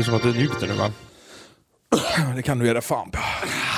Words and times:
Ut 0.00 0.06
som 0.06 0.14
att 0.14 0.22
du 0.22 0.32
njuter 0.32 0.66
nu 0.68 0.74
va? 0.74 0.90
Det 2.36 2.42
kan 2.42 2.58
du 2.58 2.72
dig 2.72 2.82
fan 2.82 3.10
på. 3.10 3.18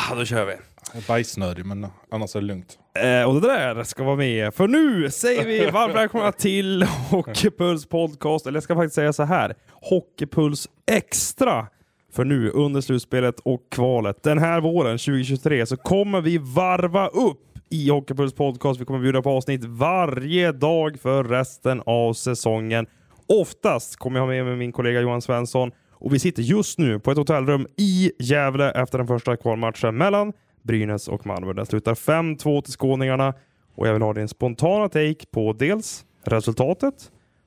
Ja, 0.08 0.14
då 0.14 0.24
kör 0.24 0.44
vi. 0.44 0.52
Jag 0.92 1.02
är 1.02 1.06
bajsnödig 1.08 1.66
men 1.66 1.86
annars 2.10 2.36
är 2.36 2.40
det 2.40 2.46
lugnt. 2.46 2.78
Eh, 2.94 3.28
och 3.28 3.40
det 3.40 3.48
där 3.48 3.84
ska 3.84 4.04
vara 4.04 4.16
med. 4.16 4.54
För 4.54 4.68
nu 4.68 5.10
säger 5.10 5.44
vi 5.44 5.66
varmt 5.72 5.94
välkomna 5.94 6.32
till 6.32 6.82
Hockeypuls 6.82 7.86
podcast. 7.86 8.46
Eller 8.46 8.56
jag 8.56 8.62
ska 8.62 8.74
faktiskt 8.74 8.94
säga 8.94 9.12
så 9.12 9.22
här. 9.22 9.54
Hockeypuls 9.70 10.68
Extra. 10.90 11.66
För 12.12 12.24
nu 12.24 12.50
under 12.50 12.80
slutspelet 12.80 13.40
och 13.40 13.60
kvalet 13.70 14.22
den 14.22 14.38
här 14.38 14.60
våren 14.60 14.98
2023 14.98 15.66
så 15.66 15.76
kommer 15.76 16.20
vi 16.20 16.38
varva 16.38 17.08
upp 17.08 17.58
i 17.70 17.90
Hockeypuls 17.90 18.34
podcast. 18.34 18.80
Vi 18.80 18.84
kommer 18.84 19.00
bjuda 19.00 19.22
på 19.22 19.30
avsnitt 19.30 19.64
varje 19.64 20.52
dag 20.52 21.00
för 21.00 21.24
resten 21.24 21.82
av 21.86 22.12
säsongen. 22.12 22.86
Oftast 23.28 23.96
kommer 23.96 24.18
jag 24.18 24.26
ha 24.26 24.32
med 24.32 24.44
mig 24.44 24.56
min 24.56 24.72
kollega 24.72 25.00
Johan 25.00 25.22
Svensson 25.22 25.72
och 26.02 26.14
vi 26.14 26.18
sitter 26.18 26.42
just 26.42 26.78
nu 26.78 26.98
på 26.98 27.10
ett 27.10 27.18
hotellrum 27.18 27.66
i 27.76 28.12
Gävle 28.18 28.70
efter 28.70 28.98
den 28.98 29.06
första 29.06 29.36
kvalmatchen 29.36 29.96
mellan 29.96 30.32
Brynäs 30.62 31.08
och 31.08 31.26
Malmö. 31.26 31.52
Den 31.52 31.66
slutar 31.66 31.94
5-2 31.94 32.62
till 32.62 32.72
skåningarna 32.72 33.34
och 33.74 33.88
jag 33.88 33.92
vill 33.92 34.02
ha 34.02 34.12
din 34.12 34.28
spontana 34.28 34.88
take 34.88 35.26
på 35.30 35.52
dels 35.52 36.04
resultatet 36.24 36.94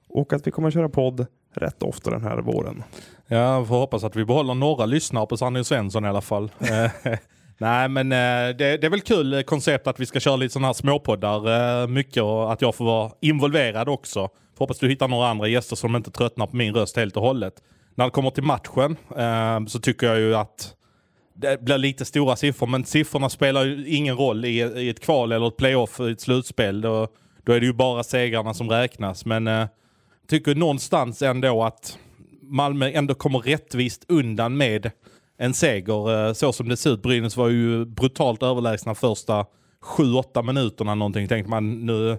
och 0.09 0.33
att 0.33 0.47
vi 0.47 0.51
kommer 0.51 0.67
att 0.67 0.73
köra 0.73 0.89
podd 0.89 1.25
rätt 1.53 1.83
ofta 1.83 2.11
den 2.11 2.23
här 2.23 2.37
våren. 2.37 2.83
Jag 3.27 3.67
får 3.67 3.75
hoppas 3.75 4.03
att 4.03 4.15
vi 4.15 4.25
behåller 4.25 4.53
några 4.53 4.85
lyssnare 4.85 5.25
på 5.25 5.37
Sanny 5.37 5.63
Svensson 5.63 6.05
i 6.05 6.07
alla 6.07 6.21
fall. 6.21 6.51
Eh, 6.59 7.17
Nej 7.57 7.89
men 7.89 8.11
eh, 8.11 8.17
det, 8.57 8.77
det, 8.77 8.83
är 8.83 8.89
väl 8.89 9.01
kul 9.01 9.33
eh, 9.33 9.41
koncept 9.41 9.87
att 9.87 9.99
vi 9.99 10.05
ska 10.05 10.19
köra 10.19 10.35
lite 10.35 10.53
sådana 10.53 10.67
här 10.67 10.73
småpoddar 10.73 11.87
mycket 11.87 12.23
och 12.23 12.53
att 12.53 12.61
jag 12.61 12.75
får 12.75 12.85
vara 12.85 13.11
involverad 13.21 13.89
också. 13.89 14.19
Får 14.19 14.59
hoppas 14.59 14.79
du 14.79 14.89
hittar 14.89 15.07
några 15.07 15.27
andra 15.27 15.47
gäster 15.47 15.75
som 15.75 15.95
inte 15.95 16.11
tröttnar 16.11 16.47
på 16.47 16.55
min 16.55 16.73
röst 16.73 16.97
helt 16.97 17.17
och 17.17 17.23
hållet. 17.23 17.53
När 17.95 18.05
det 18.05 18.11
kommer 18.11 18.29
till 18.29 18.43
matchen 18.43 18.97
eh, 19.17 19.65
så 19.67 19.79
tycker 19.79 20.07
jag 20.07 20.19
ju 20.19 20.35
att 20.35 20.75
det 21.33 21.61
blir 21.61 21.77
lite 21.77 22.05
stora 22.05 22.35
siffror, 22.35 22.67
men 22.67 22.85
siffrorna 22.85 23.29
spelar 23.29 23.65
ju 23.65 23.87
ingen 23.87 24.17
roll 24.17 24.45
i, 24.45 24.57
i 24.59 24.89
ett 24.89 24.99
kval 24.99 25.31
eller 25.31 25.47
ett 25.47 25.57
playoff, 25.57 25.99
i 25.99 26.11
ett 26.11 26.21
slutspel. 26.21 26.81
Då, 26.81 27.07
då 27.43 27.53
är 27.53 27.59
det 27.59 27.65
ju 27.65 27.73
bara 27.73 28.03
segrarna 28.03 28.53
som 28.53 28.69
räknas. 28.69 29.25
Men 29.25 29.47
eh, 29.47 29.53
jag 29.53 29.69
tycker 30.27 30.55
någonstans 30.55 31.21
ändå 31.21 31.63
att 31.63 31.97
Malmö 32.41 32.91
ändå 32.91 33.13
kommer 33.13 33.39
rättvist 33.39 34.05
undan 34.07 34.57
med 34.57 34.91
en 35.37 35.53
seger. 35.53 36.27
Eh, 36.27 36.33
så 36.33 36.53
som 36.53 36.69
det 36.69 36.77
ser 36.77 36.93
ut, 36.93 37.01
Brynäs 37.01 37.37
var 37.37 37.49
ju 37.49 37.85
brutalt 37.85 38.43
överlägsna 38.43 38.95
första 38.95 39.45
7-8 39.97 40.43
minuterna 40.43 40.95
någonting. 40.95 41.27
Tänkte 41.27 41.49
man 41.49 41.85
nu, 41.85 42.17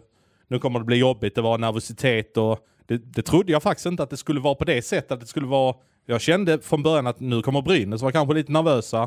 nu 0.48 0.58
kommer 0.58 0.78
det 0.78 0.84
bli 0.84 0.96
jobbigt, 0.96 1.34
det 1.34 1.42
var 1.42 1.58
nervositet 1.58 2.36
och 2.36 2.58
det, 2.86 2.96
det 2.96 3.22
trodde 3.22 3.52
jag 3.52 3.62
faktiskt 3.62 3.86
inte 3.86 4.02
att 4.02 4.10
det 4.10 4.16
skulle 4.16 4.40
vara 4.40 4.54
på 4.54 4.64
det 4.64 4.82
sättet. 4.82 5.12
Att 5.12 5.20
det 5.20 5.26
skulle 5.26 5.46
vara, 5.46 5.74
jag 6.06 6.20
kände 6.20 6.60
från 6.60 6.82
början 6.82 7.06
att 7.06 7.20
nu 7.20 7.42
kommer 7.42 7.62
Brynäs 7.62 8.02
var 8.02 8.10
kanske 8.10 8.34
lite 8.34 8.52
nervösa. 8.52 9.02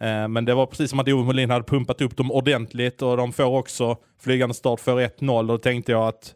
Eh, 0.00 0.28
men 0.28 0.44
det 0.44 0.54
var 0.54 0.66
precis 0.66 0.90
som 0.90 0.98
att 0.98 1.08
Ove 1.08 1.24
Molin 1.24 1.50
hade 1.50 1.64
pumpat 1.64 2.00
upp 2.00 2.16
dem 2.16 2.32
ordentligt 2.32 3.02
och 3.02 3.16
de 3.16 3.32
får 3.32 3.44
också 3.44 3.96
flygande 4.20 4.54
start 4.54 4.80
för 4.80 5.00
1-0 5.00 5.38
och 5.38 5.46
då 5.46 5.58
tänkte 5.58 5.92
jag 5.92 6.08
att 6.08 6.34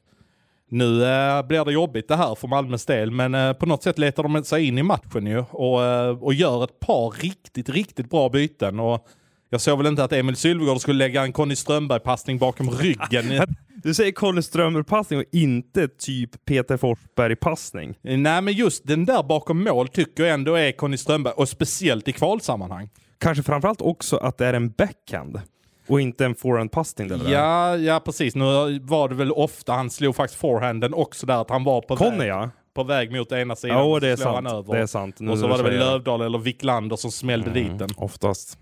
nu 0.71 1.05
eh, 1.05 1.43
blir 1.43 1.65
det 1.65 1.73
jobbigt 1.73 2.09
det 2.09 2.17
här 2.17 2.35
för 2.35 2.49
Malmös 2.49 2.87
del, 2.87 3.11
men 3.11 3.35
eh, 3.35 3.53
på 3.53 3.67
något 3.67 3.83
sätt 3.83 3.99
letar 3.99 4.23
de 4.23 4.45
sig 4.45 4.67
in 4.67 4.79
i 4.79 4.83
matchen 4.83 5.27
ju 5.27 5.45
och, 5.51 5.85
eh, 5.85 6.23
och 6.23 6.35
gör 6.35 6.65
ett 6.65 6.81
par 6.81 7.11
riktigt, 7.11 7.69
riktigt 7.69 8.11
bra 8.11 8.29
byten. 8.29 8.81
Och 8.81 9.09
jag 9.51 9.61
såg 9.61 9.79
väl 9.79 9.87
inte 9.87 10.05
att 10.05 10.13
Emil 10.13 10.37
Sylvegård 10.37 10.81
skulle 10.81 10.99
lägga 10.99 11.23
en 11.23 11.33
Conny 11.33 11.57
Strömberg-passning 11.57 12.39
bakom 12.39 12.71
ryggen. 12.71 13.47
Du 13.83 13.95
säger 13.95 14.13
Conny 14.13 14.43
Strömberg-passning 14.43 15.19
och 15.19 15.25
inte 15.33 15.89
typ 15.89 16.45
Peter 16.45 16.77
Forsberg-passning. 16.77 17.95
Nej, 18.03 18.43
men 18.43 18.55
just 18.55 18.87
den 18.87 19.05
där 19.05 19.23
bakom 19.23 19.65
mål 19.65 19.89
tycker 19.89 20.23
jag 20.23 20.35
ändå 20.35 20.55
är 20.55 20.73
Conny 20.73 20.97
Strömberg, 20.97 21.35
och 21.37 21.49
speciellt 21.49 22.09
i 22.09 22.13
kvalsammanhang. 22.13 22.91
Kanske 23.19 23.43
framförallt 23.43 23.81
också 23.81 24.17
att 24.17 24.39
det 24.39 24.47
är 24.47 24.55
en 24.55 24.71
backhand. 24.71 25.41
Och 25.89 26.01
inte 26.01 26.25
en 26.25 26.35
forehandpassning? 26.35 27.11
Ja, 27.27 27.77
ja 27.77 28.01
precis. 28.01 28.35
Nu 28.35 28.79
var 28.83 29.09
det 29.09 29.15
väl 29.15 29.33
ofta, 29.33 29.73
han 29.73 29.91
slog 29.91 30.17
faktiskt 30.17 30.41
forehanden 30.41 30.95
också 30.95 31.27
där, 31.27 31.41
att 31.41 31.51
han 31.51 31.65
var 31.65 31.81
på 31.81 31.97
Conny, 31.97 32.19
väg. 32.19 32.29
ja. 32.29 32.51
På 32.75 32.85
väg 32.85 33.13
mot 33.13 33.33
ena 33.33 33.57
sidan. 33.57 33.91
Ja, 33.91 34.01
det 34.01 34.09
är 34.09 34.17
sant. 34.17 34.67
Det 34.71 34.79
är 34.79 34.87
sant. 34.87 35.21
Nu 35.21 35.31
och 35.31 35.39
så 35.39 35.47
var 35.47 35.57
det 35.57 35.63
väl 35.63 35.79
Lövdahl 35.79 36.21
eller 36.21 36.39
Wiklander 36.39 36.97
som 36.97 37.11
smällde 37.13 37.51
mm, 37.51 37.63
dit 37.63 37.79
den. 37.79 37.89
Oftast. 37.97 38.59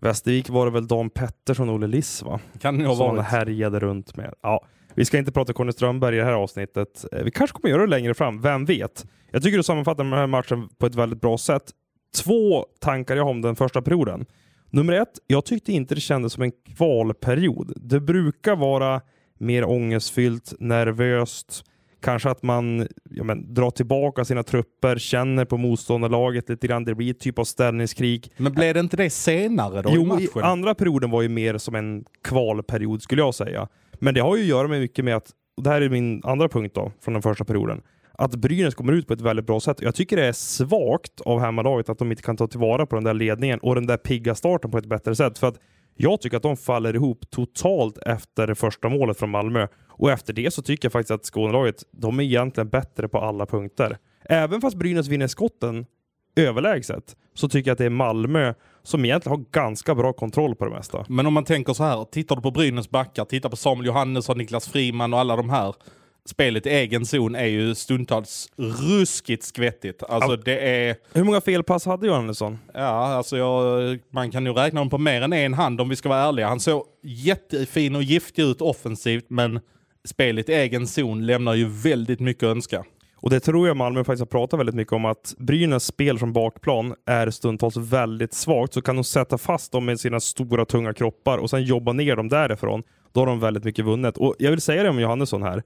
Västervik 0.00 0.48
var 0.48 0.66
det 0.66 0.72
väl 0.72 0.86
Dan 0.86 1.10
Pettersson 1.10 1.68
och 1.68 1.74
Olle 1.74 1.86
Liss 1.86 2.22
va? 2.22 2.40
Kan 2.60 2.78
det 2.78 2.84
nog 2.84 2.96
Som 2.96 3.16
han 3.16 3.24
härjade 3.24 3.80
runt 3.80 4.16
med. 4.16 4.34
Ja, 4.42 4.64
vi 4.94 5.04
ska 5.04 5.18
inte 5.18 5.32
prata 5.32 5.52
Conny 5.52 5.72
Strömberg 5.72 6.16
i 6.16 6.18
det 6.18 6.24
här 6.24 6.32
avsnittet. 6.32 7.04
Eh, 7.12 7.22
vi 7.22 7.30
kanske 7.30 7.56
kommer 7.56 7.74
göra 7.74 7.82
det 7.82 7.90
längre 7.90 8.14
fram, 8.14 8.40
vem 8.40 8.64
vet? 8.64 9.06
Jag 9.30 9.42
tycker 9.42 9.56
du 9.56 9.62
sammanfattar 9.62 10.04
den 10.04 10.12
här 10.12 10.26
matchen 10.26 10.68
på 10.78 10.86
ett 10.86 10.94
väldigt 10.94 11.20
bra 11.20 11.38
sätt. 11.38 11.62
Två 12.16 12.66
tankar 12.80 13.16
jag 13.16 13.24
har 13.24 13.30
om 13.30 13.42
den 13.42 13.56
första 13.56 13.82
perioden. 13.82 14.26
Nummer 14.70 14.92
ett, 14.92 15.18
jag 15.26 15.44
tyckte 15.44 15.72
inte 15.72 15.94
det 15.94 16.00
kändes 16.00 16.32
som 16.32 16.42
en 16.42 16.52
kvalperiod. 16.76 17.72
Det 17.76 18.00
brukar 18.00 18.56
vara 18.56 19.00
mer 19.38 19.64
ångestfyllt, 19.64 20.52
nervöst, 20.60 21.64
kanske 22.00 22.30
att 22.30 22.42
man 22.42 22.88
ja, 23.10 23.24
men, 23.24 23.54
drar 23.54 23.70
tillbaka 23.70 24.24
sina 24.24 24.42
trupper, 24.42 24.98
känner 24.98 25.44
på 25.44 25.56
motståndarlaget 25.56 26.48
lite 26.48 26.66
grann. 26.66 26.84
Det 26.84 26.94
blir 26.94 27.10
ett 27.10 27.20
typ 27.20 27.38
av 27.38 27.44
ställningskrig. 27.44 28.32
Men 28.36 28.52
blev 28.52 28.74
det 28.74 28.80
inte 28.80 28.96
det 28.96 29.10
senare 29.10 29.82
då 29.82 29.90
jo, 29.92 30.02
i 30.02 30.06
matchen? 30.06 30.42
andra 30.42 30.74
perioden 30.74 31.10
var 31.10 31.22
ju 31.22 31.28
mer 31.28 31.58
som 31.58 31.74
en 31.74 32.04
kvalperiod 32.24 33.02
skulle 33.02 33.22
jag 33.22 33.34
säga. 33.34 33.68
Men 33.98 34.14
det 34.14 34.20
har 34.20 34.36
ju 34.36 34.42
att 34.42 34.48
göra 34.48 34.68
med 34.68 34.80
mycket 34.80 35.04
med 35.04 35.16
att, 35.16 35.30
och 35.56 35.62
det 35.62 35.70
här 35.70 35.80
är 35.80 35.88
min 35.88 36.20
andra 36.24 36.48
punkt 36.48 36.74
då, 36.74 36.92
från 37.00 37.12
den 37.12 37.22
första 37.22 37.44
perioden 37.44 37.82
att 38.18 38.34
Brynäs 38.34 38.74
kommer 38.74 38.92
ut 38.92 39.06
på 39.06 39.12
ett 39.12 39.20
väldigt 39.20 39.46
bra 39.46 39.60
sätt. 39.60 39.82
Jag 39.82 39.94
tycker 39.94 40.16
det 40.16 40.26
är 40.26 40.32
svagt 40.32 41.20
av 41.20 41.40
hemmalaget 41.40 41.88
att 41.88 41.98
de 41.98 42.10
inte 42.10 42.22
kan 42.22 42.36
ta 42.36 42.46
tillvara 42.46 42.86
på 42.86 42.96
den 42.96 43.04
där 43.04 43.14
ledningen 43.14 43.58
och 43.58 43.74
den 43.74 43.86
där 43.86 43.96
pigga 43.96 44.34
starten 44.34 44.70
på 44.70 44.78
ett 44.78 44.86
bättre 44.86 45.14
sätt. 45.16 45.38
För 45.38 45.46
att 45.46 45.58
jag 45.96 46.20
tycker 46.20 46.36
att 46.36 46.42
de 46.42 46.56
faller 46.56 46.94
ihop 46.94 47.30
totalt 47.30 47.98
efter 47.98 48.46
det 48.46 48.54
första 48.54 48.88
målet 48.88 49.18
från 49.18 49.30
Malmö. 49.30 49.66
Och 49.88 50.10
efter 50.10 50.32
det 50.32 50.54
så 50.54 50.62
tycker 50.62 50.86
jag 50.86 50.92
faktiskt 50.92 51.10
att 51.10 51.24
Skånelaget, 51.24 51.84
de 51.90 52.20
är 52.20 52.24
egentligen 52.24 52.68
bättre 52.68 53.08
på 53.08 53.18
alla 53.18 53.46
punkter. 53.46 53.98
Även 54.24 54.60
fast 54.60 54.76
Brynäs 54.76 55.08
vinner 55.08 55.26
skotten 55.26 55.86
överlägset 56.36 57.16
så 57.34 57.48
tycker 57.48 57.70
jag 57.70 57.72
att 57.72 57.78
det 57.78 57.84
är 57.84 57.90
Malmö 57.90 58.54
som 58.82 59.04
egentligen 59.04 59.38
har 59.38 59.44
ganska 59.50 59.94
bra 59.94 60.12
kontroll 60.12 60.54
på 60.54 60.64
det 60.64 60.70
mesta. 60.70 61.06
Men 61.08 61.26
om 61.26 61.34
man 61.34 61.44
tänker 61.44 61.72
så 61.72 61.84
här, 61.84 62.04
tittar 62.04 62.36
du 62.36 62.42
på 62.42 62.50
Brynäs 62.50 62.90
backar, 62.90 63.24
tittar 63.24 63.48
på 63.48 63.56
Samuel 63.56 63.86
Johannesson, 63.86 64.38
Niklas 64.38 64.68
Friman 64.68 65.14
och 65.14 65.20
alla 65.20 65.36
de 65.36 65.50
här 65.50 65.74
spelet 66.26 66.66
i 66.66 66.70
egen 66.70 67.06
zon 67.06 67.34
är 67.34 67.46
ju 67.46 67.74
stundtals 67.74 68.48
ruskigt 68.56 69.42
skvättigt. 69.42 70.02
Alltså 70.02 70.30
ja. 70.30 70.42
det 70.44 70.58
är... 70.58 70.96
Hur 71.12 71.24
många 71.24 71.40
felpass 71.40 71.86
hade 71.86 72.06
Johannesson? 72.06 72.58
Ja, 72.74 72.80
alltså 72.80 73.36
jag, 73.36 73.98
man 74.10 74.30
kan 74.30 74.46
ju 74.46 74.52
räkna 74.52 74.80
dem 74.80 74.90
på 74.90 74.98
mer 74.98 75.22
än 75.22 75.32
en 75.32 75.54
hand 75.54 75.80
om 75.80 75.88
vi 75.88 75.96
ska 75.96 76.08
vara 76.08 76.20
ärliga. 76.20 76.48
Han 76.48 76.60
såg 76.60 76.84
jättefin 77.02 77.96
och 77.96 78.02
giftig 78.02 78.42
ut 78.42 78.60
offensivt, 78.60 79.24
men 79.28 79.60
spelet 80.08 80.48
i 80.48 80.52
egen 80.52 80.86
zon 80.86 81.26
lämnar 81.26 81.54
ju 81.54 81.68
väldigt 81.68 82.20
mycket 82.20 82.42
att 82.42 82.50
önska. 82.50 82.84
Och 83.16 83.30
det 83.30 83.40
tror 83.40 83.68
jag 83.68 83.76
Malmö 83.76 84.04
faktiskt 84.04 84.20
har 84.20 84.40
pratat 84.40 84.60
väldigt 84.60 84.74
mycket 84.74 84.92
om, 84.92 85.04
att 85.04 85.34
Brynäs 85.38 85.84
spel 85.84 86.18
från 86.18 86.32
bakplan 86.32 86.94
är 87.06 87.30
stundtals 87.30 87.76
väldigt 87.76 88.34
svagt, 88.34 88.74
så 88.74 88.82
kan 88.82 88.96
de 88.96 89.04
sätta 89.04 89.38
fast 89.38 89.72
dem 89.72 89.84
med 89.84 90.00
sina 90.00 90.20
stora 90.20 90.64
tunga 90.64 90.94
kroppar 90.94 91.38
och 91.38 91.50
sen 91.50 91.62
jobba 91.62 91.92
ner 91.92 92.16
dem 92.16 92.28
därifrån. 92.28 92.82
Då 93.12 93.20
har 93.20 93.26
de 93.26 93.40
väldigt 93.40 93.64
mycket 93.64 93.84
vunnet. 93.84 94.16
Och 94.18 94.34
jag 94.38 94.50
vill 94.50 94.60
säga 94.60 94.82
det 94.82 94.88
om 94.88 95.00
Johannesson 95.00 95.42
här 95.42 95.62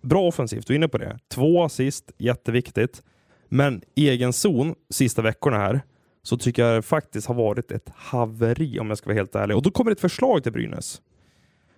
bra 0.00 0.22
offensivt, 0.22 0.66
du 0.66 0.74
är 0.74 0.76
inne 0.76 0.88
på 0.88 0.98
det. 0.98 1.18
Två 1.28 1.62
assist, 1.62 2.12
jätteviktigt. 2.18 3.02
Men 3.48 3.82
egen 3.94 4.32
zon 4.32 4.74
sista 4.90 5.22
veckorna 5.22 5.56
här 5.56 5.80
så 6.22 6.36
tycker 6.36 6.64
jag 6.64 6.84
faktiskt 6.84 7.26
har 7.26 7.34
varit 7.34 7.70
ett 7.70 7.92
haveri 7.94 8.78
om 8.78 8.88
jag 8.88 8.98
ska 8.98 9.06
vara 9.06 9.16
helt 9.16 9.34
ärlig. 9.34 9.56
Och 9.56 9.62
då 9.62 9.70
kommer 9.70 9.90
ett 9.90 10.00
förslag 10.00 10.42
till 10.42 10.52
Brynäs. 10.52 11.02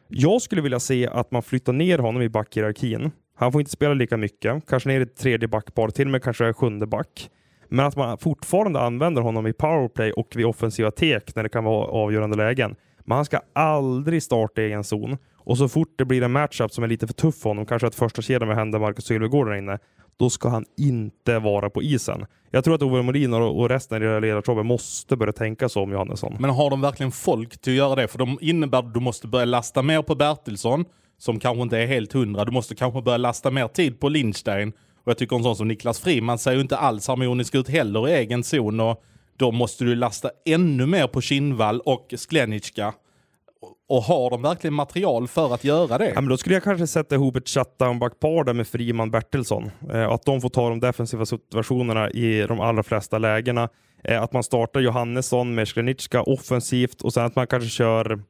Jag 0.08 0.42
skulle 0.42 0.62
vilja 0.62 0.80
se 0.80 1.08
att 1.08 1.30
man 1.30 1.42
flyttar 1.42 1.72
ner 1.72 1.98
honom 1.98 2.22
i 2.22 2.28
backhierarkin. 2.28 3.10
Han 3.36 3.52
får 3.52 3.60
inte 3.60 3.70
spela 3.70 3.94
lika 3.94 4.16
mycket, 4.16 4.66
kanske 4.66 4.88
ner 4.88 5.00
i 5.00 5.06
tredje 5.06 5.48
backpar, 5.48 5.88
till 5.88 6.06
och 6.06 6.10
med 6.10 6.22
kanske 6.22 6.52
sjunde 6.52 6.86
back. 6.86 7.30
Men 7.68 7.86
att 7.86 7.96
man 7.96 8.18
fortfarande 8.18 8.80
använder 8.80 9.22
honom 9.22 9.46
i 9.46 9.52
powerplay 9.52 10.12
och 10.12 10.36
vid 10.36 10.46
offensiva 10.46 10.90
tek 10.90 11.34
när 11.34 11.42
det 11.42 11.48
kan 11.48 11.64
vara 11.64 11.86
avgörande 11.86 12.36
lägen. 12.36 12.76
Men 13.04 13.16
han 13.16 13.24
ska 13.24 13.40
aldrig 13.52 14.22
starta 14.22 14.62
i 14.62 14.64
egen 14.64 14.84
zon. 14.84 15.18
Och 15.44 15.58
så 15.58 15.68
fort 15.68 15.94
det 15.98 16.04
blir 16.04 16.22
en 16.22 16.32
matchup 16.32 16.72
som 16.72 16.84
är 16.84 16.88
lite 16.88 17.06
för 17.06 17.14
tuff 17.14 17.34
för 17.34 17.50
honom, 17.50 17.66
kanske 17.66 17.86
att 17.86 17.94
första 17.94 18.22
kedjan 18.22 18.48
med 18.48 18.56
händer 18.56 18.78
Marcus 18.78 19.04
Sylvegård 19.04 19.46
där 19.46 19.54
inne, 19.54 19.78
då 20.16 20.30
ska 20.30 20.48
han 20.48 20.64
inte 20.76 21.38
vara 21.38 21.70
på 21.70 21.82
isen. 21.82 22.26
Jag 22.50 22.64
tror 22.64 22.74
att 22.74 22.82
Ove 22.82 23.02
Molin 23.02 23.34
och 23.34 23.68
resten 23.68 24.02
i 24.02 24.06
det 24.06 24.20
ledartroppet 24.20 24.66
måste 24.66 25.16
börja 25.16 25.32
tänka 25.32 25.68
så 25.68 25.82
om 25.82 25.92
Johannesson. 25.92 26.36
Men 26.38 26.50
har 26.50 26.70
de 26.70 26.80
verkligen 26.80 27.12
folk 27.12 27.60
till 27.60 27.72
att 27.72 27.76
göra 27.76 27.94
det? 27.94 28.08
För 28.08 28.18
de 28.18 28.38
innebär 28.40 28.78
att 28.78 28.94
du 28.94 29.00
måste 29.00 29.28
börja 29.28 29.44
lasta 29.44 29.82
mer 29.82 30.02
på 30.02 30.14
Bertilsson, 30.14 30.84
som 31.18 31.38
kanske 31.38 31.62
inte 31.62 31.78
är 31.78 31.86
helt 31.86 32.12
hundra. 32.12 32.44
Du 32.44 32.52
måste 32.52 32.74
kanske 32.74 33.02
börja 33.02 33.18
lasta 33.18 33.50
mer 33.50 33.68
tid 33.68 34.00
på 34.00 34.08
Lindstein. 34.08 34.68
Och 35.04 35.10
jag 35.10 35.18
tycker 35.18 35.36
en 35.36 35.42
sån 35.42 35.56
som 35.56 35.68
Niklas 35.68 36.00
Friman 36.00 36.38
ser 36.38 36.52
ju 36.52 36.60
inte 36.60 36.76
alls 36.76 37.08
harmonisk 37.08 37.54
ut 37.54 37.68
heller 37.68 38.08
i 38.08 38.12
egen 38.12 38.42
zon. 38.42 38.80
Och 38.80 39.02
då 39.36 39.50
måste 39.50 39.84
du 39.84 39.94
lasta 39.94 40.30
ännu 40.44 40.86
mer 40.86 41.06
på 41.06 41.20
Kinnvall 41.20 41.80
och 41.80 42.14
Sklenicka 42.16 42.94
och 43.92 44.02
har 44.02 44.30
de 44.30 44.42
verkligen 44.42 44.74
material 44.74 45.28
för 45.28 45.54
att 45.54 45.64
göra 45.64 45.98
det? 45.98 46.08
Ja, 46.14 46.20
men 46.20 46.28
då 46.28 46.36
skulle 46.36 46.54
jag 46.54 46.62
kanske 46.62 46.86
sätta 46.86 47.14
ihop 47.14 47.36
ett 47.36 47.48
shutdown-backpar 47.48 48.44
där 48.44 48.52
med 48.52 48.68
Friman 48.68 49.10
Bertilsson. 49.10 49.70
Eh, 49.92 50.08
att 50.08 50.24
de 50.24 50.40
får 50.40 50.48
ta 50.48 50.68
de 50.68 50.80
defensiva 50.80 51.26
situationerna 51.26 52.10
i 52.10 52.46
de 52.48 52.60
allra 52.60 52.82
flesta 52.82 53.18
lägena. 53.18 53.68
Eh, 54.04 54.22
att 54.22 54.32
man 54.32 54.42
startar 54.42 54.80
Johannesson 54.80 55.54
med 55.54 55.68
Skrenicka 55.68 56.22
offensivt 56.22 57.02
och 57.02 57.12
sen 57.12 57.24
att 57.24 57.36
man 57.36 57.46
kanske 57.46 57.68
kör 57.68 58.22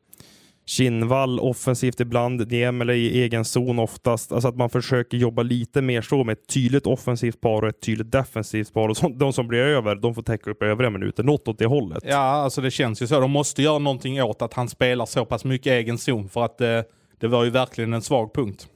Kinnvall 0.67 1.41
offensivt 1.41 2.01
ibland, 2.01 2.51
Niemela 2.51 2.95
i 2.95 3.23
egen 3.23 3.45
zon 3.45 3.79
oftast. 3.79 4.33
Alltså 4.33 4.49
att 4.49 4.57
man 4.57 4.71
försöker 4.71 5.17
jobba 5.17 5.43
lite 5.43 5.83
mer 5.83 6.03
så 6.03 6.25
med 6.25 6.33
ett 6.33 6.49
tydligt 6.49 6.87
offensivt 6.87 7.41
par 7.41 7.63
och 7.63 7.69
ett 7.69 7.83
tydligt 7.83 8.13
defensivt 8.13 8.73
par. 8.73 8.89
Och 8.89 8.97
så, 8.97 9.09
de 9.09 9.33
som 9.33 9.49
blir 9.49 9.59
över, 9.59 9.95
de 9.95 10.15
får 10.15 10.23
täcka 10.23 10.51
upp 10.51 10.63
övriga 10.63 10.91
minuter. 10.91 11.23
Något 11.23 11.49
åt 11.49 11.59
det 11.59 11.67
hållet. 11.67 12.05
Ja, 12.07 12.17
alltså 12.17 12.61
det 12.61 12.71
känns 12.71 13.03
ju 13.03 13.07
så. 13.07 13.21
De 13.21 13.31
måste 13.31 13.63
göra 13.63 13.79
någonting 13.79 14.23
åt 14.23 14.43
att 14.43 14.55
han 14.55 14.69
spelar 14.69 15.07
så 15.07 15.25
pass 15.25 15.45
mycket 15.45 15.71
egen 15.71 15.99
zon 15.99 16.29
för 16.29 16.45
att 16.45 16.61
eh, 16.61 16.81
det 17.21 17.29
var 17.29 17.45
ju 17.45 17.51
verkligen 17.51 17.93
en 17.93 18.03
svag 18.03 18.35
punkt. 18.35 18.69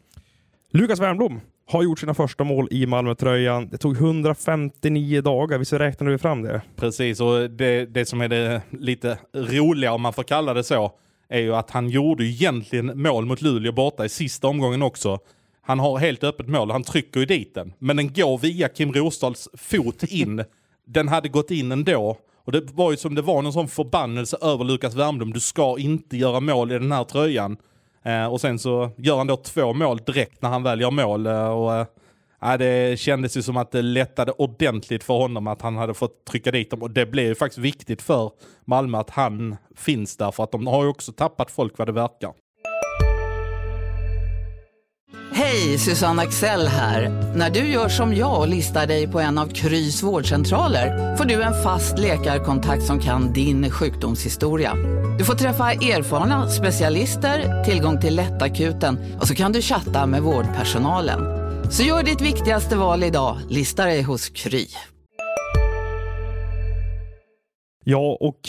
Lukas 0.73 1.01
Wernbloom 1.01 1.41
har 1.67 1.83
gjort 1.83 1.99
sina 1.99 2.15
första 2.15 2.45
mål 2.45 2.69
i 2.71 2.87
Malmötröjan. 2.87 3.69
Det 3.69 3.79
tog 3.79 3.97
159 3.97 5.21
dagar, 5.21 5.59
visst 5.59 5.73
räknade 5.73 6.13
vi 6.13 6.19
fram 6.19 6.43
det? 6.43 6.63
Precis, 6.77 7.21
och 7.21 7.51
det, 7.51 7.87
det 7.87 8.07
som 8.07 8.21
är 8.21 8.29
det 8.29 8.63
lite 8.71 9.19
roliga, 9.35 9.93
om 9.93 10.03
man 10.03 10.13
får 10.13 10.23
kalla 10.23 10.55
det 10.55 10.65
så, 10.65 10.93
är 11.29 11.41
ju 11.41 11.55
att 11.55 11.71
han 11.71 11.89
gjorde 11.89 12.25
egentligen 12.25 13.03
mål 13.03 13.27
mot 13.27 13.43
Luleå 13.43 13.73
borta 13.73 14.05
i 14.05 14.09
sista 14.09 14.49
omgången 14.49 14.83
också. 14.83 15.19
Han 15.63 15.79
har 15.79 15.99
helt 15.99 16.25
öppet 16.25 16.49
mål, 16.49 16.71
han 16.71 16.83
trycker 16.83 17.21
ju 17.21 17.27
dit 17.27 17.55
den. 17.55 17.73
Men 17.79 17.97
den 17.97 18.13
går 18.13 18.39
via 18.39 18.69
Kim 18.69 18.93
Rosdals 18.93 19.49
fot 19.55 20.03
in. 20.03 20.45
den 20.87 21.09
hade 21.09 21.29
gått 21.29 21.51
in 21.51 21.73
ändå. 21.73 22.17
Och 22.45 22.53
det 22.53 22.71
var 22.73 22.91
ju 22.91 22.97
som 22.97 23.15
det 23.15 23.23
var 23.23 23.43
någon 23.43 23.53
sån 23.53 23.69
förbannelse 23.69 24.37
över 24.41 24.65
Lukas 24.65 24.95
Wernbloom. 24.95 25.33
Du 25.33 25.41
ska 25.41 25.79
inte 25.79 26.17
göra 26.17 26.41
mål 26.41 26.73
i 26.73 26.79
den 26.79 26.93
här 26.93 27.05
tröjan. 27.05 27.57
Eh, 28.03 28.27
och 28.27 28.41
sen 28.41 28.59
så 28.59 28.91
gör 28.97 29.17
han 29.17 29.27
då 29.27 29.37
två 29.37 29.73
mål 29.73 29.99
direkt 30.07 30.43
när 30.43 30.49
han 30.49 30.63
väl 30.63 30.81
gör 30.81 30.91
mål. 30.91 31.27
Eh, 31.27 31.49
och, 31.49 31.75
eh, 31.75 31.87
Ja, 32.47 32.57
det 32.57 32.99
kändes 32.99 33.37
ju 33.37 33.43
som 33.43 33.57
att 33.57 33.73
det 33.73 33.83
lättade 33.83 34.33
ordentligt 34.33 35.05
för 35.05 35.15
honom 35.15 35.47
att 35.47 35.63
han 35.63 35.77
hade 35.77 35.95
fått 35.95 36.25
trycka 36.25 36.51
dit 36.51 36.71
dem 36.71 36.83
och 36.83 36.91
det 36.91 37.07
blev 37.07 37.27
ju 37.27 37.35
faktiskt 37.35 37.59
viktigt 37.59 38.03
för 38.03 38.31
Malmö 38.65 38.99
att 38.99 39.11
han 39.11 39.57
finns 39.77 40.17
där 40.17 40.31
för 40.31 40.45
att 40.45 40.53
de 40.53 40.67
har 40.67 40.83
ju 40.83 40.89
också 40.89 41.13
tappat 41.13 41.51
folk 41.51 41.79
vad 41.79 41.89
det 41.89 41.93
verkar. 41.93 42.33
Hej, 45.33 45.79
Susanne 45.79 46.23
Axel 46.23 46.67
här. 46.67 47.09
När 47.37 47.51
du 47.51 47.61
gör 47.61 47.89
som 47.89 48.15
jag 48.15 48.41
och 48.41 48.49
listar 48.49 48.87
dig 48.87 49.09
på 49.09 49.21
en 49.21 49.39
av 49.39 49.47
Krys 49.47 50.03
vårdcentraler 50.03 51.17
får 51.17 51.25
du 51.25 51.43
en 51.43 51.63
fast 51.63 51.99
läkarkontakt 51.99 52.83
som 52.83 53.01
kan 53.01 53.33
din 53.33 53.71
sjukdomshistoria. 53.71 54.75
Du 55.19 55.25
får 55.25 55.35
träffa 55.35 55.73
erfarna 55.73 56.51
specialister, 56.51 57.65
tillgång 57.65 58.01
till 58.01 58.17
lättakuten 58.17 58.99
och 59.21 59.29
så 59.29 59.35
kan 59.35 59.53
du 59.53 59.63
chatta 59.63 60.07
med 60.07 60.23
vårdpersonalen. 60.23 61.36
Så 61.71 61.83
gör 61.83 62.03
ditt 62.03 62.21
viktigaste 62.21 62.77
val 62.77 63.03
idag. 63.03 63.39
Lista 63.49 63.85
dig 63.85 64.03
hos 64.03 64.29
Kry. 64.29 64.67
Ja, 67.85 68.17
och 68.21 68.41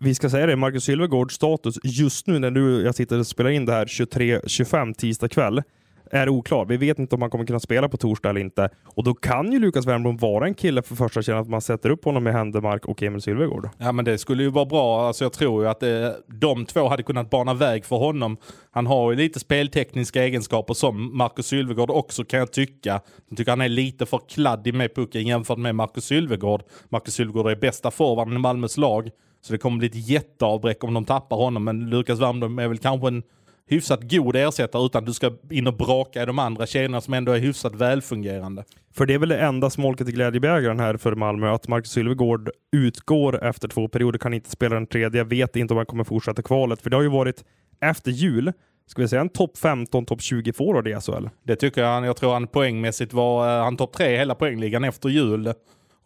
vi 0.00 0.14
ska 0.14 0.30
säga 0.30 0.46
det, 0.46 0.56
Marcus 0.56 0.84
Sylvegårds 0.84 1.34
status 1.34 1.78
just 1.82 2.26
nu 2.26 2.38
när 2.38 2.50
du, 2.50 2.82
jag 2.82 2.94
sitter 2.94 3.18
och 3.18 3.26
spelar 3.26 3.50
in 3.50 3.64
det 3.64 3.72
här 3.72 3.86
23.25 3.86 4.94
tisdag 4.94 5.28
kväll 5.28 5.62
är 6.10 6.28
oklar. 6.28 6.64
Vi 6.64 6.76
vet 6.76 6.98
inte 6.98 7.14
om 7.14 7.22
han 7.22 7.30
kommer 7.30 7.46
kunna 7.46 7.60
spela 7.60 7.88
på 7.88 7.96
torsdag 7.96 8.30
eller 8.30 8.40
inte. 8.40 8.68
Och 8.84 9.04
då 9.04 9.14
kan 9.14 9.52
ju 9.52 9.58
Lukas 9.58 9.86
Wernbloom 9.86 10.16
vara 10.16 10.46
en 10.46 10.54
kille 10.54 10.82
för 10.82 10.94
första 10.94 11.22
tjänsten 11.22 11.36
att 11.36 11.48
man 11.48 11.60
sätter 11.60 11.90
upp 11.90 12.04
honom 12.04 12.24
med 12.24 12.32
Händemark 12.32 12.86
och 12.86 13.02
Emil 13.02 13.22
Sylvegård. 13.22 13.68
Ja 13.78 13.92
men 13.92 14.04
det 14.04 14.18
skulle 14.18 14.42
ju 14.42 14.50
vara 14.50 14.64
bra. 14.64 15.06
Alltså, 15.06 15.24
jag 15.24 15.32
tror 15.32 15.62
ju 15.62 15.68
att 15.68 15.80
det, 15.80 16.16
de 16.26 16.66
två 16.66 16.88
hade 16.88 17.02
kunnat 17.02 17.30
bana 17.30 17.54
väg 17.54 17.84
för 17.84 17.96
honom. 17.96 18.36
Han 18.70 18.86
har 18.86 19.10
ju 19.10 19.16
lite 19.16 19.40
speltekniska 19.40 20.24
egenskaper 20.24 20.74
som 20.74 21.16
Marcus 21.16 21.46
Sylvegård 21.46 21.90
också 21.90 22.24
kan 22.24 22.38
jag 22.38 22.52
tycka. 22.52 23.00
Jag 23.28 23.38
tycker 23.38 23.52
han 23.52 23.60
är 23.60 23.68
lite 23.68 24.06
för 24.06 24.20
kladdig 24.28 24.74
med 24.74 24.94
pucken 24.94 25.26
jämfört 25.26 25.58
med 25.58 25.74
Marcus 25.74 26.04
Sylvegård. 26.04 26.62
Marcus 26.88 27.14
Sylvegård 27.14 27.50
är 27.50 27.56
bästa 27.56 27.90
forwarden 27.90 28.34
i 28.34 28.38
Malmös 28.38 28.76
lag. 28.76 29.10
Så 29.40 29.52
det 29.52 29.58
kommer 29.58 29.78
bli 29.78 29.86
ett 29.86 30.08
jätteavbräck 30.08 30.84
om 30.84 30.94
de 30.94 31.04
tappar 31.04 31.36
honom. 31.36 31.64
Men 31.64 31.90
Lukas 31.90 32.20
Wernbloom 32.20 32.58
är 32.58 32.68
väl 32.68 32.78
kanske 32.78 33.08
en 33.08 33.22
hyfsat 33.68 34.10
god 34.10 34.36
ersättare 34.36 34.86
utan 34.86 35.04
du 35.04 35.12
ska 35.12 35.32
in 35.50 35.66
och 35.66 35.76
braka 35.76 36.22
i 36.22 36.26
de 36.26 36.38
andra 36.38 36.66
kedjorna 36.66 37.00
som 37.00 37.14
ändå 37.14 37.32
är 37.32 37.38
hyfsat 37.38 37.74
välfungerande. 37.74 38.64
För 38.94 39.06
det 39.06 39.14
är 39.14 39.18
väl 39.18 39.28
det 39.28 39.38
enda 39.38 39.70
smolket 39.70 40.08
i 40.08 40.12
glädjebägaren 40.12 40.80
här 40.80 40.96
för 40.96 41.14
Malmö, 41.14 41.54
att 41.54 41.68
Marcus 41.68 41.90
Sylvegård 41.90 42.50
utgår 42.76 43.44
efter 43.44 43.68
två 43.68 43.88
perioder, 43.88 44.18
kan 44.18 44.34
inte 44.34 44.50
spela 44.50 44.74
den 44.74 44.86
tredje. 44.86 45.20
Jag 45.20 45.24
vet 45.24 45.56
inte 45.56 45.74
om 45.74 45.76
han 45.76 45.86
kommer 45.86 46.04
fortsätta 46.04 46.42
kvalet, 46.42 46.82
för 46.82 46.90
det 46.90 46.96
har 46.96 47.02
ju 47.02 47.08
varit 47.08 47.44
efter 47.80 48.10
jul, 48.10 48.52
ska 48.86 49.02
vi 49.02 49.08
säga 49.08 49.20
en 49.20 49.28
topp 49.28 49.58
15, 49.58 50.06
topp 50.06 50.22
20 50.22 50.52
forward 50.52 50.88
i 50.88 51.00
SHL? 51.00 51.28
Det 51.42 51.56
tycker 51.56 51.82
jag. 51.82 52.06
Jag 52.06 52.16
tror 52.16 52.32
han 52.32 52.46
poängmässigt 52.46 53.12
var 53.12 53.58
eh, 53.58 53.64
han 53.64 53.76
topp 53.76 53.92
tre 53.92 54.14
i 54.14 54.16
hela 54.16 54.34
poängligan 54.34 54.84
efter 54.84 55.08
jul. 55.08 55.52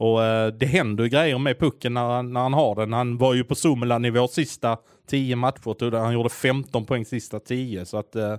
Och 0.01 0.25
eh, 0.25 0.53
det 0.53 0.67
händer 0.67 1.05
ju 1.05 1.11
grejer 1.11 1.39
med 1.39 1.59
pucken 1.59 1.95
när, 1.95 2.23
när 2.23 2.41
han 2.41 2.53
har 2.53 2.75
den. 2.75 2.93
Han 2.93 3.19
var 3.19 3.35
ju 3.35 3.45
på 3.45 3.55
Somela-nivå 3.55 4.29
sista 4.29 4.77
tio 5.09 5.37
matcher. 5.37 5.97
Han 5.97 6.15
gjorde 6.15 6.29
15 6.29 6.87
poäng 6.87 7.05
sista 7.05 7.41
tio. 7.41 7.85
Så 7.85 7.97
att 7.99 8.17
eh, 8.17 8.37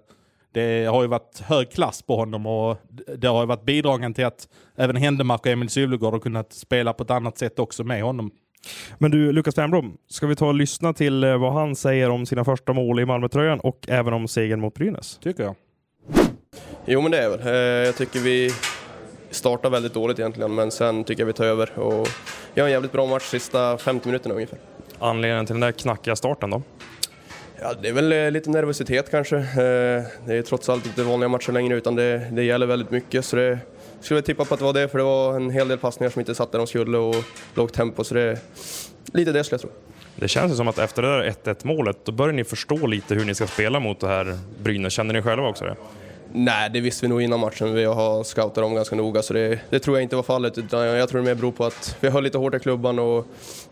det 0.54 0.86
har 0.86 1.02
ju 1.02 1.08
varit 1.08 1.40
hög 1.40 1.72
klass 1.72 2.02
på 2.02 2.16
honom 2.16 2.46
och 2.46 2.78
det 3.18 3.28
har 3.28 3.42
ju 3.42 3.48
varit 3.48 3.66
bidragande 3.66 4.16
till 4.16 4.26
att 4.26 4.48
även 4.76 4.96
Händemark 4.96 5.40
och 5.40 5.48
Emil 5.48 5.70
Sylvegård 5.70 6.14
har 6.14 6.20
kunnat 6.20 6.54
spela 6.54 6.94
på 6.94 7.04
ett 7.04 7.12
annat 7.12 7.38
sätt 7.38 7.60
också 7.60 7.84
med 7.84 8.04
honom. 8.04 8.32
Men 8.98 9.12
du, 9.12 9.32
Lukas 9.32 9.58
Wernbloom, 9.58 9.98
ska 10.08 10.28
vi 10.28 10.36
ta 10.36 10.48
och 10.48 10.54
lyssna 10.54 10.94
till 10.94 11.24
eh, 11.24 11.38
vad 11.38 11.54
han 11.54 11.76
säger 11.76 12.10
om 12.10 12.26
sina 12.26 12.46
första 12.46 12.74
mål 12.74 13.00
i 13.00 13.06
Malmötröjan 13.06 13.60
och 13.60 13.86
även 13.88 14.14
om 14.14 14.28
segern 14.28 14.60
mot 14.60 14.74
Brynäs? 14.74 15.20
Tycker 15.24 15.44
jag. 15.44 15.56
Jo 16.86 17.02
men 17.02 17.12
det 17.12 17.18
är 17.18 17.30
väl. 17.30 17.86
Jag 17.86 17.98
tycker 17.98 18.20
vi 18.20 18.52
startar 19.32 19.70
väldigt 19.70 19.94
dåligt 19.94 20.20
egentligen, 20.20 20.56
men 20.56 20.72
sen 20.72 21.04
tycker 21.04 21.22
jag 21.22 21.28
vi 21.28 21.34
tar 21.34 21.46
över 21.46 21.80
och 21.80 22.08
gör 22.56 22.66
en 22.66 22.72
jävligt 22.72 22.92
bra 22.92 23.06
match 23.06 23.24
sista 23.24 23.78
50 23.78 24.08
minuterna 24.08 24.36
ungefär. 24.36 24.60
Anledningen 25.00 25.46
till 25.46 25.54
den 25.54 25.62
där 25.62 25.72
knackiga 25.72 26.16
starten 26.16 26.50
då? 26.50 26.62
Ja, 27.62 27.74
det 27.82 27.88
är 27.88 27.94
väl 27.94 28.12
eh, 28.12 28.32
lite 28.32 28.50
nervositet 28.50 29.12
kanske. 29.12 29.38
Eh, 29.38 30.04
det 30.26 30.34
är 30.34 30.42
trots 30.42 30.70
allt 30.70 30.86
inte 30.86 31.04
vanliga 31.04 31.30
matcher 31.30 31.52
längre 31.52 31.76
utan 31.76 31.96
det, 31.96 32.28
det 32.32 32.44
gäller 32.44 32.66
väldigt 32.66 32.92
mycket. 32.92 33.26
Så 33.26 33.36
det 33.36 33.60
skulle 34.02 34.18
jag 34.18 34.26
tippa 34.26 34.46
på 34.46 34.54
att 34.54 34.60
det 34.60 34.66
var 34.66 34.74
det, 34.74 34.88
för 34.88 34.98
det 34.98 35.04
var 35.04 35.36
en 35.36 35.50
hel 35.50 35.68
del 35.68 35.78
passningar 35.78 36.12
som 36.12 36.20
inte 36.20 36.36
satt 36.36 36.52
där 36.52 36.60
de 36.60 36.68
skulle 36.68 36.98
och 36.98 37.16
lågt 37.56 37.74
tempo. 37.74 38.04
Så 38.04 38.14
det 38.14 38.22
är 38.22 38.38
lite 39.14 39.32
det 39.32 39.44
skulle 39.44 39.54
jag 39.54 39.62
tro. 39.62 39.70
Det 40.16 40.28
känns 40.28 40.58
som 40.58 40.68
att 40.68 40.80
efter 40.80 41.02
det 41.02 41.08
där 41.08 41.36
1-1 41.44 41.68
målet, 41.68 41.98
då 42.04 42.12
börjar 42.12 42.34
ni 42.34 42.44
förstå 42.44 42.88
lite 42.88 43.16
hur 43.16 43.26
ni 43.26 43.36
ska 43.36 43.48
spela 43.48 43.80
mot 43.80 44.00
det 44.00 44.08
här 44.08 44.38
Brynäs. 44.64 44.94
Känner 44.94 45.14
ni 45.14 45.22
själva 45.22 45.48
också 45.48 45.66
det? 45.66 45.76
Nej, 46.34 46.70
det 46.70 46.82
visste 46.82 47.06
vi 47.06 47.10
nog 47.10 47.22
innan 47.22 47.40
matchen. 47.40 47.74
Vi 47.74 47.84
har 47.86 48.24
scoutat 48.24 48.56
dem 48.56 48.76
ganska 48.76 48.96
noga, 48.96 49.22
så 49.22 49.34
det, 49.34 49.60
det, 49.70 49.80
tror 49.80 49.98
jag 49.98 50.04
inte 50.04 50.16
var 50.16 50.24
fallet. 50.24 50.58
Utan 50.58 50.86
jag 50.86 51.10
tror 51.10 51.22
det 51.22 51.26
mer 51.26 51.36
beror 51.36 51.52
på 51.52 51.66
att 51.66 51.98
vi 52.00 52.10
höll 52.10 52.24
lite 52.24 52.38
hårt 52.38 52.56
i 52.56 52.60
klubban 52.60 53.00
och 53.00 53.28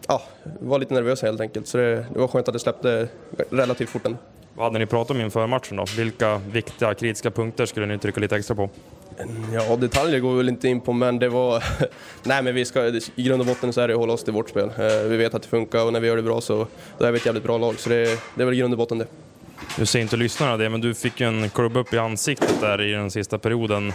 ja, 0.08 0.22
var 0.60 0.80
lite 0.80 0.94
nervösa 0.94 1.26
helt 1.26 1.42
enkelt. 1.42 1.68
Så 1.68 1.78
det, 1.78 2.06
det 2.14 2.20
var 2.20 2.28
skönt 2.28 2.48
att 2.48 2.54
det 2.54 2.60
släppte 2.60 3.08
relativt 3.50 3.90
fort 3.90 4.06
ändå. 4.06 4.18
Vad 4.54 4.66
hade 4.66 4.80
ni 4.80 4.86
pratat 4.86 5.12
om 5.12 5.22
inför 5.22 5.48
matchen 5.48 5.78
då? 5.78 5.86
Vilka 5.98 6.42
viktiga 6.52 6.94
kritiska 6.94 7.32
punkter 7.32 7.66
skulle 7.66 7.86
ni 7.86 7.98
trycka 7.98 8.20
lite 8.20 8.36
extra 8.36 8.56
på? 8.56 8.70
Ja, 9.54 9.76
detaljer 9.76 10.20
går 10.20 10.32
vi 10.32 10.38
väl 10.38 10.50
inte 10.50 10.68
in 10.68 10.82
på, 10.82 10.94
men 10.94 11.20
det 11.20 11.30
var... 11.30 11.64
Nej, 12.24 12.44
men 12.44 12.56
vi 12.56 12.66
ska, 12.66 12.86
i 13.16 13.24
grund 13.24 13.42
och 13.42 13.48
botten 13.48 13.74
så 13.74 13.82
är 13.82 13.88
det 13.88 13.94
att 13.94 14.00
hålla 14.00 14.14
oss 14.14 14.24
till 14.24 14.34
vårt 14.34 14.50
spel. 14.50 14.72
Eh, 14.78 15.10
vi 15.10 15.18
vet 15.18 15.34
att 15.34 15.42
det 15.42 15.48
funkar 15.48 15.86
och 15.86 15.94
när 15.94 16.00
vi 16.00 16.08
gör 16.08 16.16
det 16.16 16.22
bra 16.22 16.42
så 16.42 16.68
då 16.98 17.06
är 17.06 17.12
vi 17.12 17.18
ett 17.18 17.26
jävligt 17.26 17.44
bra 17.44 17.58
lag. 17.58 17.80
Så 17.80 17.90
det, 17.90 18.20
det 18.36 18.42
är 18.42 18.46
väl 18.46 18.54
i 18.54 18.58
grund 18.58 18.74
och 18.74 18.78
botten 18.78 18.98
det. 18.98 19.08
Nu 19.78 19.86
ser 19.86 20.00
inte 20.00 20.18
lyssnarna 20.18 20.58
det, 20.58 20.70
men 20.70 20.82
du 20.82 20.94
fick 20.94 21.22
en 21.22 21.50
klubba 21.50 21.80
upp 21.80 21.94
i 21.94 21.98
ansiktet 21.98 22.62
där 22.62 22.82
i 22.82 22.92
den 22.92 23.12
sista 23.12 23.38
perioden. 23.38 23.94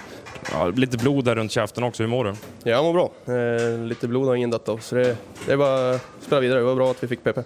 Ja, 0.53 0.67
lite 0.67 0.97
blod 0.97 1.25
där 1.25 1.35
runt 1.35 1.53
käften 1.53 1.85
också. 1.85 2.03
Hur 2.03 2.11
mår 2.11 2.25
du? 2.25 2.31
Ja, 2.31 2.71
jag 2.71 2.85
mår 2.85 2.93
bra. 2.93 3.11
Eh, 3.35 3.79
lite 3.79 4.09
blod 4.09 4.29
har 4.29 4.35
ingen 4.35 4.51
dött 4.51 4.69
av, 4.69 4.79
så 4.79 4.95
det, 4.95 5.17
det 5.47 5.53
är 5.53 5.57
bara 5.57 5.91
att 5.91 6.03
spela 6.21 6.41
vidare. 6.41 6.59
Det 6.59 6.65
var 6.65 6.75
bra 6.75 6.91
att 6.91 7.03
vi 7.03 7.09
fick 7.09 7.25
PP. 7.25 7.39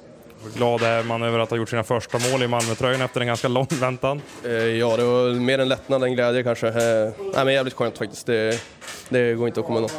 Glad 0.57 0.83
är 0.83 1.03
man 1.03 1.23
över 1.23 1.39
att 1.39 1.51
ha 1.51 1.57
gjort 1.57 1.69
sina 1.69 1.85
första 1.85 2.19
mål 2.31 2.43
i 2.43 2.49
Malmötröjan 2.49 3.01
efter 3.01 3.21
en 3.21 3.27
ganska 3.27 3.49
lång 3.49 3.67
väntan? 3.81 4.23
Eh, 4.45 4.53
ja, 4.53 4.97
det 4.97 5.05
var 5.05 5.35
mer 5.35 5.59
en 5.59 5.69
lättnad 5.69 6.05
än 6.05 6.15
glädje 6.15 6.43
kanske. 6.43 6.69
Eh, 6.69 7.13
nej, 7.35 7.45
men 7.45 7.55
jävligt 7.55 7.75
skönt 7.75 7.99
faktiskt. 7.99 8.27
Det, 8.27 8.63
det 9.09 9.35
går 9.35 9.49
inte 9.49 9.61
att 9.61 9.67
komma 9.67 9.79
undan. 9.79 9.97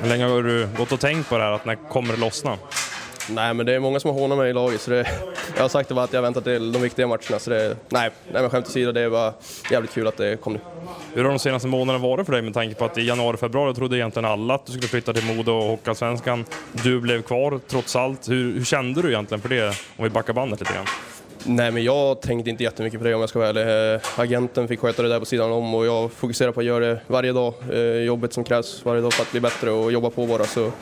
Hur 0.00 0.08
länge 0.08 0.24
har 0.24 0.42
du 0.42 0.68
gått 0.78 0.92
och 0.92 1.00
tänkt 1.00 1.28
på 1.28 1.38
det 1.38 1.44
här, 1.44 1.52
att 1.52 1.64
när 1.64 1.74
kommer 1.88 2.14
det 2.14 2.20
lossna? 2.20 2.58
Nej, 3.30 3.54
men 3.54 3.66
det 3.66 3.74
är 3.74 3.80
många 3.80 4.00
som 4.00 4.10
har 4.10 4.20
hånat 4.20 4.38
mig 4.38 4.50
i 4.50 4.52
laget, 4.52 4.80
så 4.80 4.90
det, 4.90 5.06
jag 5.54 5.62
har 5.62 5.68
sagt 5.68 5.88
det 5.88 5.94
bara 5.94 6.04
att 6.04 6.12
jag 6.12 6.22
väntar 6.22 6.40
till 6.40 6.72
de 6.72 6.82
viktiga 6.82 7.06
matcherna. 7.06 7.38
Så 7.38 7.50
det, 7.50 7.76
nej, 7.88 8.10
nej, 8.32 8.42
men 8.42 8.50
skämt 8.50 8.66
åsido, 8.66 8.92
det 8.92 9.00
är 9.00 9.10
bara 9.10 9.32
jävligt 9.70 9.92
kul 9.92 10.06
att 10.06 10.16
det 10.16 10.40
kom 10.40 10.52
nu. 10.52 10.60
Hur 11.14 11.24
har 11.24 11.30
de 11.30 11.38
senaste 11.38 11.68
månaderna 11.68 12.06
varit 12.06 12.26
för 12.26 12.32
dig 12.32 12.42
med 12.42 12.54
tanke 12.54 12.74
på 12.74 12.84
att 12.84 12.98
i 12.98 13.02
januari, 13.02 13.36
februari 13.36 13.74
trodde 13.74 13.96
egentligen 13.96 14.24
alla 14.24 14.54
att 14.54 14.66
du 14.66 14.72
skulle 14.72 14.88
flytta 14.88 15.12
till 15.12 15.24
Modo 15.24 15.52
och 15.52 15.64
Hockeyallsvenskan. 15.64 16.44
Du 16.72 17.00
blev 17.00 17.22
kvar 17.22 17.60
trots 17.68 17.96
allt. 17.96 18.28
Hur, 18.28 18.52
hur 18.52 18.64
kände 18.64 19.02
du 19.02 19.08
egentligen 19.08 19.40
för 19.40 19.48
det, 19.48 19.68
om 19.68 20.04
vi 20.04 20.10
backar 20.10 20.32
bandet 20.32 20.60
lite 20.60 20.72
grann? 20.72 20.86
Nej, 21.44 21.70
men 21.70 21.84
jag 21.84 22.20
tänkte 22.20 22.50
inte 22.50 22.62
jättemycket 22.62 23.00
på 23.00 23.04
det 23.04 23.14
om 23.14 23.20
jag 23.20 23.28
ska 23.28 23.38
vara 23.38 23.48
ärlig. 23.48 23.94
Eh, 23.94 24.00
agenten 24.16 24.68
fick 24.68 24.80
sköta 24.80 25.02
det 25.02 25.08
där 25.08 25.18
på 25.18 25.26
sidan 25.26 25.52
om 25.52 25.74
och 25.74 25.86
jag 25.86 26.12
fokuserar 26.12 26.52
på 26.52 26.60
att 26.60 26.66
göra 26.66 26.86
det 26.86 27.00
varje 27.06 27.32
dag. 27.32 27.54
Eh, 27.72 27.78
jobbet 27.80 28.32
som 28.32 28.44
krävs 28.44 28.84
varje 28.84 29.00
dag 29.00 29.12
för 29.12 29.22
att 29.22 29.30
bli 29.30 29.40
bättre 29.40 29.70
och 29.70 29.92
jobba 29.92 30.10
på 30.10 30.26
bara. 30.26 30.44
Så 30.44 30.72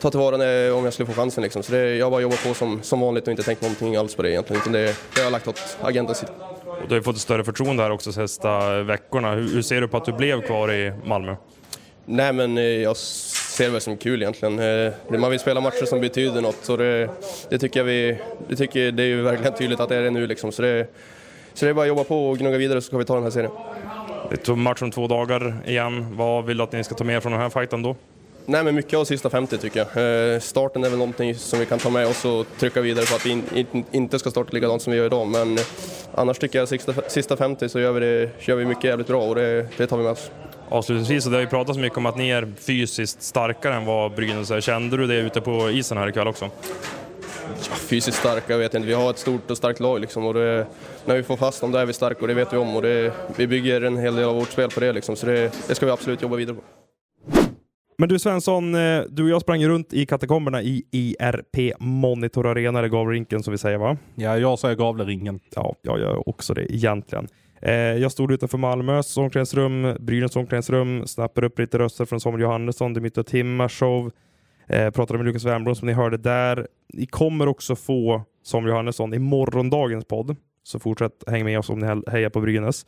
ta 0.00 0.10
tillvara 0.10 0.36
när, 0.36 0.72
om 0.72 0.84
jag 0.84 0.92
skulle 0.92 1.06
få 1.06 1.12
chansen. 1.12 1.42
Liksom. 1.42 1.62
Så 1.62 1.72
det, 1.72 1.96
jag 1.96 2.10
bara 2.10 2.20
jobbar 2.20 2.48
på 2.48 2.54
som, 2.54 2.82
som 2.82 3.00
vanligt 3.00 3.24
och 3.24 3.30
inte 3.30 3.42
tänkt 3.42 3.62
någonting 3.62 3.96
alls 3.96 4.14
på 4.14 4.22
det 4.22 4.30
egentligen. 4.30 4.62
Utan 4.62 4.72
det, 4.72 4.84
det 4.84 5.20
har 5.20 5.22
jag 5.22 5.32
lagt 5.32 5.48
åt 5.48 5.76
agentens 5.80 6.18
sida. 6.18 6.32
Och 6.66 6.88
du 6.88 6.94
har 6.94 6.96
ju 6.96 7.02
fått 7.02 7.16
ett 7.16 7.22
större 7.22 7.44
förtroende 7.44 7.82
här 7.82 7.90
också 7.90 8.10
de 8.10 8.28
sista 8.28 8.82
veckorna. 8.82 9.34
Hur, 9.34 9.48
hur 9.54 9.62
ser 9.62 9.80
du 9.80 9.88
på 9.88 9.96
att 9.96 10.04
du 10.04 10.12
blev 10.12 10.42
kvar 10.42 10.72
i 10.72 10.92
Malmö? 11.04 11.36
Nej 12.04 12.32
men 12.32 12.58
eh, 12.58 12.64
jag 12.64 12.96
ser 12.96 13.64
det 13.64 13.70
väl 13.70 13.80
som 13.80 13.96
kul 13.96 14.22
egentligen. 14.22 14.58
Eh, 14.58 14.92
Man 15.18 15.30
vill 15.30 15.40
spela 15.40 15.60
matcher 15.60 15.84
som 15.86 16.00
betyder 16.00 16.40
något 16.40 16.56
så 16.62 16.76
det, 16.76 17.10
det 17.48 17.58
tycker 17.58 17.80
jag 17.80 17.84
vi, 17.84 18.18
det, 18.48 18.56
tycker, 18.56 18.92
det 18.92 19.02
är 19.02 19.06
ju 19.06 19.22
verkligen 19.22 19.54
tydligt 19.54 19.80
att 19.80 19.88
det 19.88 19.96
är 19.96 20.02
det 20.02 20.10
nu 20.10 20.26
liksom. 20.26 20.52
Så 20.52 20.62
det, 20.62 20.86
så 21.54 21.64
det 21.64 21.70
är 21.70 21.74
bara 21.74 21.82
att 21.82 21.88
jobba 21.88 22.04
på 22.04 22.30
och 22.30 22.38
gnugga 22.38 22.58
vidare 22.58 22.80
så 22.80 22.86
ska 22.86 22.98
vi 22.98 23.04
ta 23.04 23.14
den 23.14 23.22
här 23.22 23.30
serien. 23.30 23.50
Det 24.30 24.48
är 24.48 24.54
match 24.54 24.82
om 24.82 24.90
två 24.90 25.06
dagar 25.06 25.56
igen. 25.66 26.06
Vad 26.16 26.44
vill 26.44 26.56
du 26.56 26.62
att 26.62 26.72
ni 26.72 26.84
ska 26.84 26.94
ta 26.94 27.04
med 27.04 27.22
från 27.22 27.32
den 27.32 27.40
här 27.40 27.50
fighten 27.50 27.82
då? 27.82 27.96
Nej 28.50 28.64
men 28.64 28.74
mycket 28.74 28.98
av 28.98 29.04
sista 29.04 29.30
50 29.30 29.58
tycker 29.58 29.86
jag. 29.94 30.34
Eh, 30.34 30.40
Starten 30.40 30.84
är 30.84 30.88
väl 30.88 30.98
någonting 30.98 31.34
som 31.34 31.58
vi 31.58 31.66
kan 31.66 31.78
ta 31.78 31.90
med 31.90 32.06
oss 32.06 32.24
och 32.24 32.46
trycka 32.58 32.80
vidare 32.80 33.06
på 33.06 33.14
att 33.14 33.26
vi 33.26 33.30
in, 33.30 33.44
in, 33.54 33.84
inte 33.92 34.18
ska 34.18 34.30
starta 34.30 34.50
likadant 34.52 34.82
som 34.82 34.90
vi 34.90 34.98
gör 34.98 35.06
idag. 35.06 35.26
Men 35.26 35.58
annars 36.14 36.38
tycker 36.38 36.58
jag 36.58 36.68
sista, 36.68 36.92
sista 37.08 37.36
50 37.36 37.68
så 37.68 37.80
gör 37.80 37.92
vi, 37.92 38.00
det, 38.00 38.30
gör 38.40 38.56
vi 38.56 38.64
mycket 38.64 38.84
jävligt 38.84 39.06
bra 39.06 39.22
och 39.22 39.34
det, 39.34 39.66
det 39.76 39.86
tar 39.86 39.96
vi 39.96 40.02
med 40.02 40.12
oss. 40.12 40.30
Avslutningsvis, 40.68 41.24
så 41.24 41.30
det 41.30 41.36
har 41.36 41.40
ju 41.40 41.46
pratats 41.46 41.78
mycket 41.78 41.98
om 41.98 42.06
att 42.06 42.16
ni 42.16 42.30
är 42.30 42.52
fysiskt 42.58 43.22
starkare 43.22 43.74
än 43.74 43.84
vad 43.84 44.14
Brynäs 44.14 44.50
är. 44.50 44.60
Kände 44.60 44.96
du 44.96 45.06
det 45.06 45.16
ute 45.16 45.40
på 45.40 45.70
isen 45.70 45.98
här 45.98 46.08
ikväll 46.08 46.28
också? 46.28 46.50
Ja, 47.70 47.74
fysiskt 47.76 48.18
starka, 48.18 48.52
jag 48.52 48.58
vet 48.58 48.74
inte. 48.74 48.88
Vi 48.88 48.94
har 48.94 49.10
ett 49.10 49.18
stort 49.18 49.50
och 49.50 49.56
starkt 49.56 49.80
lag 49.80 50.00
liksom, 50.00 50.26
och 50.26 50.34
det, 50.34 50.66
när 51.04 51.16
vi 51.16 51.22
får 51.22 51.36
fast 51.36 51.60
dem, 51.60 51.72
då 51.72 51.78
är 51.78 51.86
vi 51.86 51.92
starka 51.92 52.20
och 52.20 52.28
det 52.28 52.34
vet 52.34 52.52
vi 52.52 52.56
om. 52.56 52.76
Och 52.76 52.82
det, 52.82 53.12
vi 53.36 53.46
bygger 53.46 53.80
en 53.80 53.96
hel 53.96 54.16
del 54.16 54.24
av 54.24 54.34
vårt 54.34 54.50
spel 54.50 54.70
på 54.70 54.80
det 54.80 54.92
liksom, 54.92 55.16
så 55.16 55.26
det, 55.26 55.52
det 55.68 55.74
ska 55.74 55.86
vi 55.86 55.92
absolut 55.92 56.22
jobba 56.22 56.36
vidare 56.36 56.56
på. 56.56 56.62
Men 58.00 58.08
du 58.08 58.18
Svensson, 58.18 58.74
eh, 58.74 59.02
du 59.10 59.22
och 59.22 59.28
jag 59.28 59.40
sprang 59.40 59.66
runt 59.66 59.92
i 59.92 60.06
katakomberna 60.06 60.62
i 60.62 60.84
IRP 60.90 61.72
Monitor 61.78 62.46
Arena, 62.46 62.78
eller 62.78 62.88
Gavlerinken 62.88 63.42
som 63.42 63.52
vi 63.52 63.58
säger 63.58 63.78
va? 63.78 63.96
Ja, 64.14 64.38
jag 64.38 64.58
säger 64.58 64.74
Gavleringen. 64.74 65.40
Ja, 65.54 65.74
jag 65.82 65.98
gör 65.98 66.28
också 66.28 66.54
det 66.54 66.74
egentligen. 66.74 67.28
Eh, 67.62 67.72
jag 67.74 68.12
stod 68.12 68.32
utanför 68.32 68.58
Malmös 68.58 69.16
omklädningsrum, 69.16 69.96
Brynäs 70.00 70.36
omklädningsrum, 70.36 71.06
snappade 71.06 71.46
upp 71.46 71.58
lite 71.58 71.78
röster 71.78 72.04
från 72.04 72.20
Samuel 72.20 72.42
Johannesson, 72.42 72.94
Dimitar 72.94 73.22
Timashov, 73.22 74.10
eh, 74.66 74.90
pratade 74.90 75.18
med 75.18 75.26
Lukas 75.26 75.44
Wernbloom 75.44 75.74
som 75.74 75.86
ni 75.88 75.94
hörde 75.94 76.16
där. 76.16 76.66
Ni 76.92 77.06
kommer 77.06 77.48
också 77.48 77.76
få 77.76 78.22
Samuel 78.44 78.70
Johannesson 78.70 79.14
i 79.14 79.18
morgondagens 79.18 80.04
podd, 80.04 80.36
så 80.62 80.78
fortsätt 80.78 81.24
häng 81.26 81.44
med 81.44 81.58
oss 81.58 81.70
om 81.70 81.78
ni 81.78 82.10
hejar 82.10 82.30
på 82.30 82.40
Brynäs. 82.40 82.86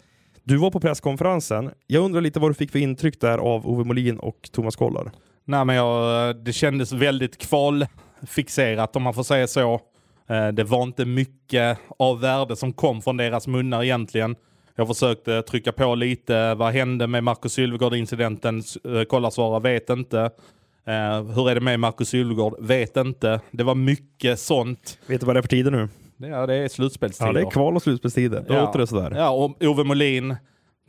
Du 0.50 0.56
var 0.56 0.70
på 0.70 0.80
presskonferensen. 0.80 1.70
Jag 1.86 2.04
undrar 2.04 2.20
lite 2.20 2.40
vad 2.40 2.50
du 2.50 2.54
fick 2.54 2.70
för 2.70 2.78
intryck 2.78 3.20
där 3.20 3.38
av 3.38 3.68
Ove 3.68 3.84
Molin 3.84 4.18
och 4.18 4.48
Thomas 4.52 4.76
Kollar? 4.76 5.10
Nej, 5.44 5.64
men 5.64 5.76
jag, 5.76 6.36
det 6.36 6.52
kändes 6.52 6.92
väldigt 6.92 7.38
kvalfixerat 7.38 8.96
om 8.96 9.02
man 9.02 9.14
får 9.14 9.22
säga 9.22 9.46
så. 9.46 9.80
Eh, 10.28 10.48
det 10.48 10.64
var 10.64 10.82
inte 10.82 11.04
mycket 11.04 11.78
av 11.98 12.20
värde 12.20 12.56
som 12.56 12.72
kom 12.72 13.02
från 13.02 13.16
deras 13.16 13.46
munnar 13.46 13.82
egentligen. 13.82 14.36
Jag 14.76 14.88
försökte 14.88 15.42
trycka 15.42 15.72
på 15.72 15.94
lite. 15.94 16.54
Vad 16.54 16.72
hände 16.72 17.06
med 17.06 17.24
Marcus 17.24 17.52
Sylvegård-incidenten? 17.52 18.62
Eh, 18.84 19.02
Kolla 19.08 19.30
svara, 19.30 19.58
vet 19.58 19.90
inte. 19.90 20.30
Uh, 20.88 21.32
hur 21.34 21.50
är 21.50 21.54
det 21.54 21.60
med 21.60 21.80
Marcus 21.80 22.08
Sylvegård? 22.08 22.54
Vet 22.58 22.96
inte. 22.96 23.40
Det 23.50 23.64
var 23.64 23.74
mycket 23.74 24.40
sånt. 24.40 24.98
Vet 25.06 25.20
du 25.20 25.26
vad 25.26 25.36
det 25.36 25.40
är 25.40 25.42
för 25.42 25.48
tider 25.48 25.70
nu? 25.70 25.88
Ja, 26.20 26.46
det 26.46 26.54
är 26.54 26.68
slutspelstider. 26.68 27.28
Ja, 27.28 27.32
det 27.32 27.40
är 27.40 27.50
kval 27.50 27.76
och 27.76 27.82
slutspelstider. 27.82 28.44
Då 28.48 28.54
ja. 28.54 28.60
låter 28.60 28.78
det 28.78 28.86
sådär. 28.86 29.12
Ja, 29.16 29.30
och 29.30 29.62
Ove 29.62 29.84
Molin 29.84 30.36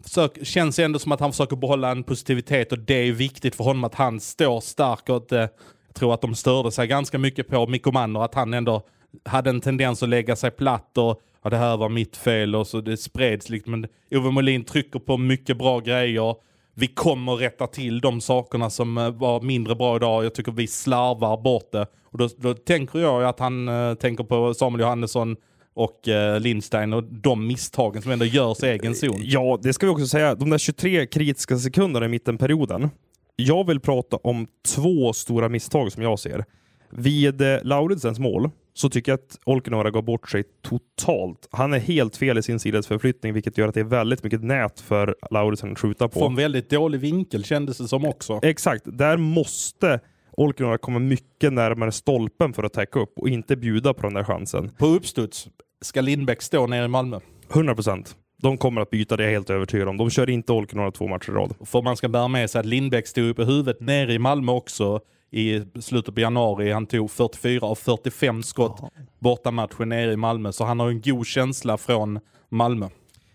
försök, 0.04 0.46
känns 0.46 0.80
ändå 0.80 1.00
som 1.00 1.12
att 1.12 1.20
han 1.20 1.32
försöker 1.32 1.56
behålla 1.56 1.92
en 1.92 2.04
positivitet 2.04 2.72
och 2.72 2.80
det 2.80 2.94
är 2.94 3.12
viktigt 3.12 3.56
för 3.56 3.64
honom 3.64 3.84
att 3.84 3.96
han 3.96 4.20
står 4.20 4.62
stark 4.62 5.10
och 5.10 5.18
att, 5.18 5.32
eh, 5.32 5.40
jag 5.40 5.96
tror 5.96 6.14
att 6.14 6.22
de 6.22 6.36
störde 6.36 6.72
sig 6.72 6.88
ganska 6.88 7.18
mycket 7.18 7.48
på 7.48 7.68
Mikko 7.68 7.92
Manner, 7.92 8.24
att 8.24 8.36
han 8.36 8.54
ändå 8.54 8.82
hade 9.26 9.50
en 9.50 9.62
tendens 9.62 10.04
att 10.04 10.10
lägga 10.10 10.36
sig 10.36 10.52
platt 10.52 10.98
och 10.98 11.22
ja, 11.44 11.50
det 11.50 11.58
här 11.58 11.78
var 11.78 11.90
mitt 11.90 12.18
fel 12.18 12.56
och 12.56 12.68
så 12.68 12.82
det 12.82 12.98
spreds 12.98 13.50
liksom. 13.50 13.72
Men 13.72 13.88
Ove 14.12 14.32
Molin 14.32 14.64
trycker 14.64 15.00
på 15.00 15.18
mycket 15.18 15.58
bra 15.58 15.80
grejer. 15.80 16.36
Vi 16.74 16.88
kommer 16.88 17.36
rätta 17.36 17.68
till 17.68 18.02
de 18.02 18.22
sakerna 18.22 18.70
som 18.70 18.98
eh, 18.98 19.10
var 19.10 19.42
mindre 19.42 19.76
bra 19.76 19.96
idag. 19.96 20.26
Jag 20.26 20.34
tycker 20.34 20.52
vi 20.52 20.68
slarvar 20.68 21.38
bort 21.38 21.72
det. 21.72 21.88
Och 22.04 22.18
då, 22.18 22.30
då 22.38 22.54
tänker 22.54 23.00
jag 23.00 23.24
att 23.24 23.40
han 23.40 23.70
uh, 23.70 23.94
tänker 23.94 24.24
på 24.24 24.54
Samuel 24.54 24.82
Johannesson 24.82 25.36
och 25.74 26.08
uh, 26.08 26.40
Lindstein 26.40 26.94
och 26.94 27.04
de 27.04 27.48
misstagen 27.48 28.02
som 28.02 28.12
ändå 28.12 28.26
görs 28.26 28.64
i 28.64 28.68
egen 28.68 28.96
zon. 28.96 29.22
Ja, 29.24 29.60
det 29.62 29.74
ska 29.74 29.86
vi 29.86 29.92
också 29.92 30.08
säga. 30.08 30.36
De 30.36 30.50
där 30.50 30.58
23 30.58 31.06
kritiska 31.06 31.58
sekunderna 31.58 32.06
i 32.06 32.10
mittenperioden. 32.10 32.90
Jag 33.36 33.68
vill 33.68 33.80
prata 33.80 34.18
om 34.18 34.48
två 34.76 35.14
stora 35.14 35.50
misstag 35.50 35.92
som 35.92 36.04
jag 36.04 36.20
ser. 36.20 36.46
Vid 36.90 37.42
eh, 37.42 37.58
Lauritzens 37.64 38.20
mål 38.20 38.50
så 38.74 38.90
tycker 38.90 39.12
jag 39.12 39.20
att 39.20 39.40
Olkinuora 39.46 39.92
går 39.92 40.02
bort 40.02 40.30
sig 40.30 40.44
totalt. 40.62 41.48
Han 41.52 41.74
är 41.74 41.80
helt 41.80 42.18
fel 42.18 42.38
i 42.38 42.44
sin 42.44 42.60
sidledsförflyttning, 42.60 43.34
vilket 43.34 43.58
gör 43.58 43.68
att 43.68 43.74
det 43.74 43.80
är 43.80 43.84
väldigt 43.84 44.24
mycket 44.24 44.44
nät 44.44 44.80
för 44.80 45.16
Lauritsen 45.32 45.72
att 45.72 45.80
skjuta 45.80 46.08
på. 46.08 46.20
Från 46.20 46.36
väldigt 46.36 46.70
dålig 46.70 47.00
vinkel 47.00 47.44
kändes 47.44 47.78
det 47.78 47.88
som 47.88 48.06
också. 48.06 48.40
Exakt. 48.44 48.84
Där 48.86 49.18
måste 49.18 50.00
Olkinuora 50.32 50.78
komma 50.78 51.00
mycket 51.00 51.54
närmare 51.54 51.92
stolpen 51.92 52.54
för 52.54 52.64
att 52.64 52.74
täcka 52.74 53.00
upp 53.00 53.14
och 53.16 53.30
inte 53.30 53.56
bjuda 53.56 53.94
på 53.94 54.02
den 54.02 54.14
där 54.14 54.24
chansen. 54.24 54.70
På 54.70 54.86
uppstuds 54.86 55.48
ska 55.82 56.02
Lindbäck 56.02 56.42
stå 56.42 56.68
nere 56.68 56.86
i 56.86 56.88
Malmö. 56.88 57.20
100 57.54 57.76
procent. 57.76 58.16
De 58.42 58.58
kommer 58.58 58.82
att 58.82 58.90
byta, 58.90 59.18
det 59.18 59.24
är 59.24 59.28
jag 59.28 59.34
helt 59.34 59.50
övertygad 59.50 59.88
om. 59.88 59.98
De 59.98 60.10
kör 60.10 60.30
inte 60.30 60.52
Olkinuora 60.52 60.92
två 60.92 61.08
matcher 61.08 61.30
i 61.30 61.34
rad. 61.34 61.54
För 61.66 61.82
man 61.82 61.98
ska 61.98 62.10
bära 62.10 62.28
med 62.28 62.50
sig 62.50 62.60
att 62.60 62.66
Lindbäck 62.66 63.08
stod 63.08 63.30
upp 63.30 63.40
i 63.40 63.44
huvudet 63.44 63.82
nere 63.82 64.14
i 64.14 64.20
Malmö 64.20 64.52
också 64.52 65.02
i 65.32 65.64
slutet 65.80 66.16
på 66.16 66.22
januari. 66.22 66.72
Han 66.72 66.86
tog 66.86 67.12
44 67.12 67.66
av 67.66 67.76
45 67.76 68.44
skott 68.44 68.80
ja. 68.82 68.90
bortamatchen 69.20 69.90
nere 69.90 70.12
i 70.12 70.18
Malmö, 70.18 70.52
så 70.52 70.66
han 70.66 70.80
har 70.80 70.90
en 70.90 71.02
god 71.02 71.28
känsla 71.28 71.78
från 71.78 72.20
Malmö. 72.50 72.90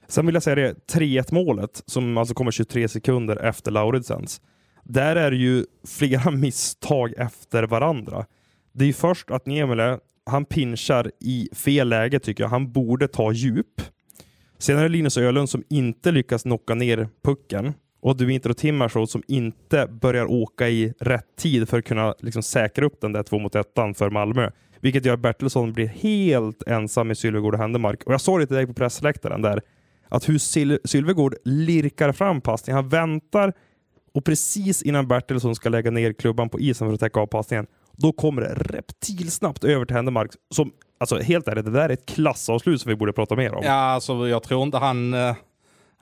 Sen 0.09 0.27
vill 0.27 0.35
jag 0.35 0.43
säga 0.43 0.57
det, 0.57 0.75
3-1 0.93 1.35
målet 1.35 1.83
som 1.87 2.19
alltså 2.19 2.35
kommer 2.35 2.51
23 2.51 2.89
sekunder 2.89 3.37
efter 3.37 3.71
Lauritzens. 3.71 4.41
Där 4.85 5.17
är 5.17 5.31
det 5.31 5.37
ju 5.37 5.65
flera 5.89 6.31
misstag 6.37 7.13
efter 7.17 7.63
varandra. 7.63 8.27
Det 8.73 8.85
är 8.85 8.93
först 8.93 9.31
att 9.31 9.47
Niemele, 9.47 9.99
han 10.27 10.45
pinchar 10.45 11.11
i 11.21 11.49
fel 11.53 11.89
läge 11.89 12.19
tycker 12.19 12.45
jag. 12.45 12.49
Han 12.49 12.73
borde 12.73 13.09
ta 13.09 13.33
djup. 13.33 13.83
Sen 14.59 14.79
är 14.79 14.83
det 14.83 14.89
Linus 14.89 15.17
Ölund 15.17 15.51
som 15.51 15.63
inte 15.71 16.13
lyckas 16.13 16.43
knocka 16.43 16.75
ner 16.75 17.09
pucken 17.25 17.75
och 18.01 18.17
du 18.17 18.33
Intero 18.33 18.55
Timmershow 18.55 19.07
som 19.07 19.23
inte 19.29 19.87
börjar 19.87 20.31
åka 20.31 20.69
i 20.69 20.95
rätt 21.01 21.37
tid 21.37 21.69
för 21.69 21.79
att 21.79 21.85
kunna 21.85 22.15
liksom 22.19 22.43
säkra 22.43 22.87
upp 22.87 23.01
den 23.01 23.13
där 23.13 23.23
två 23.23 23.39
mot 23.39 23.55
ettan 23.55 23.95
för 23.95 24.11
Malmö. 24.11 24.51
Vilket 24.81 25.05
gör 25.05 25.15
att 25.15 25.21
Bertilsson 25.21 25.73
blir 25.73 25.87
helt 25.87 26.63
ensam 26.63 27.09
med 27.09 27.19
Sylvegård 27.19 27.55
och 27.55 27.61
Händemark. 27.61 28.03
Och 28.07 28.13
jag 28.13 28.21
såg 28.21 28.41
det 28.41 28.47
till 28.47 28.57
dig 28.57 28.67
på 28.67 28.75
pressläktaren 28.75 29.43
där, 29.43 29.61
att 30.09 30.29
hur 30.29 30.39
Syl 30.39 30.79
Sylvegård 30.85 31.35
lirkar 31.45 32.13
fram 32.13 32.41
passningen. 32.41 32.77
Han 32.77 32.89
väntar 32.89 33.53
och 34.15 34.25
precis 34.25 34.83
innan 34.83 35.09
Bertilsson 35.09 35.55
ska 35.55 35.69
lägga 35.69 35.91
ner 35.91 36.13
klubban 36.13 36.49
på 36.49 36.61
isen 36.61 36.89
för 36.89 36.95
att 36.95 37.01
täcka 37.01 37.21
av 37.21 37.27
passningen, 37.27 37.67
då 37.93 38.13
kommer 38.13 38.43
det 38.43 38.55
reptilsnabbt 38.55 39.65
över 39.65 39.85
till 39.85 39.97
Händemark. 39.97 40.31
Som, 40.51 40.73
alltså 41.01 41.19
helt 41.19 41.49
ärligt, 41.49 41.65
det 41.65 41.71
där 41.71 41.89
är 41.89 41.93
ett 41.93 42.07
klassavslut 42.07 42.81
som 42.81 42.89
vi 42.89 42.97
borde 42.97 43.13
prata 43.13 43.37
mer 43.37 43.55
om. 43.55 43.65
Ja, 43.65 43.73
alltså 43.73 44.29
jag 44.29 44.43
tror 44.43 44.63
inte 44.63 44.79
han... 44.79 45.15
Uh 45.15 45.35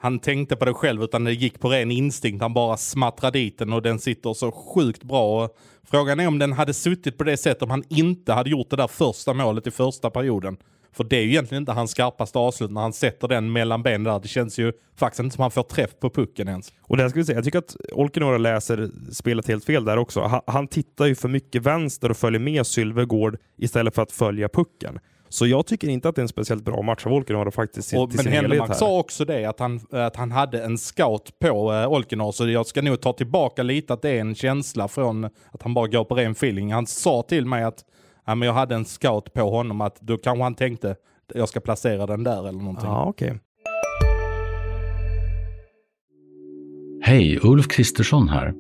han 0.05 0.19
tänkte 0.19 0.57
på 0.57 0.65
det 0.65 0.75
själv 0.75 1.03
utan 1.03 1.25
det 1.25 1.33
gick 1.33 1.61
på 1.61 1.69
ren 1.69 1.91
instinkt. 1.91 2.43
Han 2.43 2.55
bara 2.55 2.77
smattrade 2.77 3.39
dit 3.39 3.59
den 3.59 3.73
och 3.73 3.83
den 3.83 3.99
sitter 3.99 4.35
så 4.35 4.53
sjukt 4.53 5.03
bra. 5.03 5.49
Frågan 5.91 6.21
är 6.21 6.29
om 6.29 6.39
den 6.39 6.53
hade 6.53 6.75
suttit 6.75 7.19
på 7.19 7.25
det 7.25 7.37
sättet 7.37 7.63
om 7.63 7.71
han 7.71 7.85
inte 7.89 8.33
hade 8.33 8.51
gjort 8.51 8.71
det 8.71 8.77
där 8.77 8.87
första 8.87 9.35
målet 9.35 9.67
i 9.67 9.71
första 9.71 10.11
perioden. 10.11 10.57
För 10.93 11.05
det 11.05 11.17
är 11.17 11.23
ju 11.23 11.29
egentligen 11.29 11.63
inte 11.63 11.73
hans 11.73 11.91
skarpaste 11.91 12.39
avslut 12.39 12.71
när 12.71 12.81
han 12.81 12.93
sätter 12.93 13.29
den 13.29 13.53
mellan 13.53 13.83
benen 13.83 14.05
där. 14.05 14.21
Det 14.21 14.29
känns 14.29 14.59
ju 14.59 14.73
faktiskt 14.97 15.21
inte 15.21 15.35
som 15.35 15.43
han 15.43 15.51
får 15.51 15.63
träff 15.63 15.91
på 16.01 16.11
pucken 16.11 16.49
ens. 16.49 16.73
Och 16.81 16.97
det 16.97 17.11
ska 17.11 17.19
vi 17.19 17.25
säga, 17.25 17.39
jag 17.39 17.45
tycker 17.45 17.59
att 17.59 17.77
Olkinora 17.93 18.39
läser 18.39 18.91
spelet 19.13 19.49
helt 19.49 19.65
fel 19.65 19.85
där 19.85 19.97
också. 19.97 20.21
Han, 20.21 20.41
han 20.47 20.69
tittar 20.69 21.07
ju 21.07 21.15
för 21.15 21.29
mycket 21.29 21.63
vänster 21.63 22.11
och 22.11 22.17
följer 22.17 22.41
med 22.41 22.67
Sylvegård 22.67 23.39
istället 23.59 23.95
för 23.95 24.03
att 24.03 24.13
följa 24.13 24.49
pucken. 24.49 24.99
Så 25.35 25.47
jag 25.47 25.67
tycker 25.67 25.89
inte 25.89 26.09
att 26.09 26.15
det 26.15 26.21
är 26.21 26.23
en 26.23 26.29
speciellt 26.29 26.65
bra 26.65 26.83
match 26.83 27.07
av 27.07 27.13
Olkinuor 27.13 27.51
faktiskt 27.51 27.95
och, 27.95 28.15
Men 28.15 28.27
Händemark 28.27 28.77
sa 28.77 28.99
också 28.99 29.25
det, 29.25 29.45
att 29.45 29.61
han, 29.61 29.81
att 29.91 30.17
han 30.17 30.33
hade 30.33 30.65
en 30.65 30.79
scout 30.79 31.39
på 31.39 31.73
uh, 31.73 31.93
Olkinuor, 31.93 32.33
så 32.33 32.49
jag 32.49 32.67
ska 32.67 32.83
nog 32.83 33.01
ta 33.01 33.13
tillbaka 33.13 33.63
lite 33.63 33.93
att 33.93 34.03
det 34.03 34.11
är 34.11 34.21
en 34.21 34.35
känsla 34.35 34.89
från 34.89 35.25
att 35.25 35.63
han 35.63 35.75
bara 35.75 35.87
går 35.87 36.05
på 36.05 36.15
ren 36.15 36.33
feeling. 36.33 36.73
Han 36.73 36.87
sa 36.87 37.23
till 37.23 37.47
mig 37.47 37.65
att 37.65 37.85
ja, 38.27 38.35
men 38.35 38.47
jag 38.47 38.53
hade 38.53 38.75
en 38.75 38.85
scout 38.85 39.33
på 39.33 39.51
honom, 39.51 39.81
att 39.81 40.01
då 40.01 40.17
kanske 40.17 40.43
han 40.43 40.55
tänkte 40.55 40.97
jag 41.35 41.49
ska 41.49 41.61
placera 41.61 42.07
den 42.07 42.25
där 42.25 42.49
eller 42.49 42.59
någonting. 42.59 42.89
Ja, 42.89 43.09
okay. 43.09 43.33
Hej, 47.03 47.39
Ulf 47.43 47.69
Kristersson 47.69 48.29
här. 48.29 48.55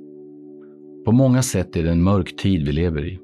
På 1.04 1.12
många 1.12 1.42
sätt 1.42 1.76
är 1.76 1.82
det 1.82 1.90
en 1.90 2.02
mörk 2.02 2.36
tid 2.36 2.66
vi 2.66 2.72
lever 2.72 3.06
i. 3.06 3.23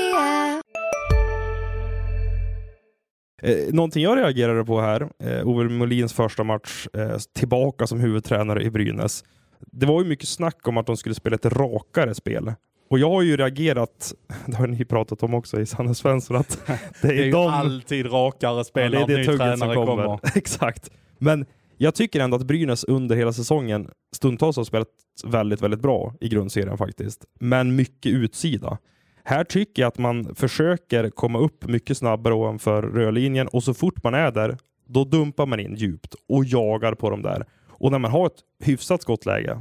Eh, 3.41 3.73
någonting 3.73 4.03
jag 4.03 4.17
reagerade 4.17 4.65
på 4.65 4.81
här, 4.81 5.09
eh, 5.23 5.47
Ove 5.47 5.69
Molins 5.69 6.13
första 6.13 6.43
match 6.43 6.87
eh, 6.93 7.17
tillbaka 7.35 7.87
som 7.87 7.99
huvudtränare 7.99 8.63
i 8.63 8.69
Brynäs. 8.71 9.23
Det 9.71 9.85
var 9.85 10.01
ju 10.03 10.09
mycket 10.09 10.27
snack 10.27 10.67
om 10.67 10.77
att 10.77 10.85
de 10.87 10.97
skulle 10.97 11.15
spela 11.15 11.35
ett 11.35 11.45
rakare 11.45 12.15
spel. 12.15 12.53
Och 12.89 12.99
jag 12.99 13.09
har 13.09 13.21
ju 13.21 13.37
reagerat, 13.37 14.13
det 14.45 14.55
har 14.55 14.67
ni 14.67 14.85
pratat 14.85 15.23
om 15.23 15.33
också 15.33 15.61
i 15.61 15.65
Sanne 15.65 15.95
Svensson, 15.95 16.37
att 16.37 16.59
Det 17.01 17.07
är 17.07 17.23
ju 17.25 17.31
de- 17.31 17.47
alltid 17.51 18.13
rakare 18.13 18.63
spel 18.63 18.91
när 18.91 19.07
det 19.07 19.13
är 19.13 19.17
det 19.17 19.31
ny 19.31 19.37
tränare 19.37 19.75
kommer. 19.75 20.03
kommer. 20.05 20.19
Exakt. 20.35 20.89
Men 21.17 21.45
jag 21.77 21.95
tycker 21.95 22.19
ändå 22.19 22.37
att 22.37 22.43
Brynäs 22.43 22.83
under 22.83 23.15
hela 23.15 23.33
säsongen 23.33 23.89
stundtals 24.15 24.57
har 24.57 24.63
spelat 24.63 24.87
väldigt, 25.25 25.61
väldigt 25.61 25.81
bra 25.81 26.13
i 26.21 26.29
grundserien 26.29 26.77
faktiskt. 26.77 27.25
Men 27.39 27.75
mycket 27.75 28.11
utsida. 28.11 28.77
Här 29.23 29.43
tycker 29.43 29.81
jag 29.81 29.87
att 29.87 29.97
man 29.97 30.35
försöker 30.35 31.09
komma 31.09 31.39
upp 31.39 31.67
mycket 31.67 31.97
snabbare 31.97 32.33
ovanför 32.33 32.81
rödlinjen 32.81 33.47
och 33.47 33.63
så 33.63 33.73
fort 33.73 34.03
man 34.03 34.13
är 34.13 34.31
där, 34.31 34.57
då 34.87 35.03
dumpar 35.03 35.45
man 35.45 35.59
in 35.59 35.75
djupt 35.75 36.15
och 36.27 36.45
jagar 36.45 36.93
på 36.93 37.09
dem 37.09 37.21
där. 37.21 37.45
Och 37.69 37.91
när 37.91 37.99
man 37.99 38.11
har 38.11 38.25
ett 38.25 38.39
hyfsat 38.63 39.01
skottläge, 39.01 39.59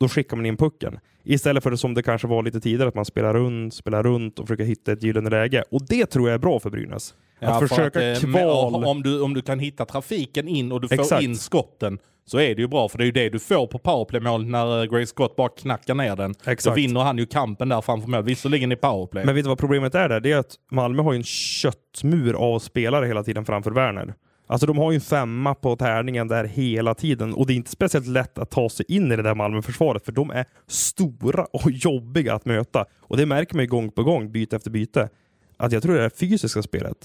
då 0.00 0.08
skickar 0.08 0.36
man 0.36 0.46
in 0.46 0.56
pucken. 0.56 0.98
Istället 1.24 1.62
för 1.62 1.70
det 1.70 1.78
som 1.78 1.94
det 1.94 2.02
kanske 2.02 2.28
var 2.28 2.42
lite 2.42 2.60
tidigare, 2.60 2.88
att 2.88 2.94
man 2.94 3.04
spelar 3.04 3.34
runt, 3.34 3.74
spelar 3.74 4.02
runt 4.02 4.38
och 4.38 4.48
försöker 4.48 4.64
hitta 4.64 4.92
ett 4.92 5.02
gyllene 5.02 5.30
läge. 5.30 5.64
Och 5.70 5.86
det 5.86 6.06
tror 6.06 6.28
jag 6.28 6.34
är 6.34 6.38
bra 6.38 6.60
för 6.60 6.70
Brynäs. 6.70 7.14
Ja, 7.44 7.50
att 7.50 7.58
för 7.58 7.66
försöka 7.66 8.10
eh, 8.10 8.18
kval... 8.18 8.84
Om 8.84 9.02
du, 9.02 9.20
om 9.20 9.34
du 9.34 9.42
kan 9.42 9.58
hitta 9.58 9.84
trafiken 9.84 10.48
in 10.48 10.72
och 10.72 10.80
du 10.80 10.88
får 10.88 11.00
Exakt. 11.00 11.22
in 11.22 11.36
skotten 11.36 11.98
så 12.26 12.38
är 12.38 12.54
det 12.54 12.62
ju 12.62 12.68
bra. 12.68 12.88
För 12.88 12.98
det 12.98 13.04
är 13.04 13.06
ju 13.06 13.12
det 13.12 13.28
du 13.28 13.38
får 13.38 13.66
på 13.66 13.78
powerplaymål 13.78 14.46
när 14.46 14.82
eh, 14.82 14.90
Gray 14.90 15.06
Scott 15.06 15.36
bara 15.36 15.48
knackar 15.48 15.94
ner 15.94 16.16
den. 16.16 16.34
Då 16.44 16.50
Exakt. 16.50 16.76
vinner 16.76 17.00
han 17.00 17.18
ju 17.18 17.26
kampen 17.26 17.68
där 17.68 17.80
framför 17.80 18.08
mål. 18.08 18.22
Visserligen 18.22 18.72
i 18.72 18.76
powerplay. 18.76 19.24
Men 19.24 19.34
vet 19.34 19.44
du 19.44 19.48
vad 19.48 19.58
problemet 19.58 19.94
är 19.94 20.08
där? 20.08 20.20
Det 20.20 20.32
är 20.32 20.38
att 20.38 20.54
Malmö 20.70 21.02
har 21.02 21.12
ju 21.12 21.16
en 21.16 21.24
köttmur 21.24 22.34
av 22.34 22.58
spelare 22.58 23.06
hela 23.06 23.22
tiden 23.22 23.44
framför 23.44 23.70
Werner. 23.70 24.14
Alltså 24.46 24.66
de 24.66 24.78
har 24.78 24.90
ju 24.92 24.94
en 24.94 25.00
femma 25.00 25.54
på 25.54 25.76
tärningen 25.76 26.28
där 26.28 26.44
hela 26.44 26.94
tiden 26.94 27.34
och 27.34 27.46
det 27.46 27.52
är 27.52 27.54
inte 27.54 27.70
speciellt 27.70 28.06
lätt 28.06 28.38
att 28.38 28.50
ta 28.50 28.68
sig 28.68 28.86
in 28.88 29.12
i 29.12 29.16
det 29.16 29.22
där 29.22 29.34
Malmö-försvaret 29.34 30.04
för 30.04 30.12
de 30.12 30.30
är 30.30 30.44
stora 30.68 31.44
och 31.44 31.70
jobbiga 31.70 32.34
att 32.34 32.44
möta. 32.44 32.84
Och 33.00 33.16
det 33.16 33.26
märker 33.26 33.54
man 33.54 33.64
ju 33.64 33.68
gång 33.68 33.90
på 33.90 34.02
gång, 34.02 34.32
byte 34.32 34.56
efter 34.56 34.70
byte. 34.70 35.08
Att 35.56 35.72
jag 35.72 35.82
tror 35.82 35.94
det 35.94 36.00
är 36.00 36.04
det 36.04 36.18
fysiska 36.18 36.62
spelet. 36.62 36.96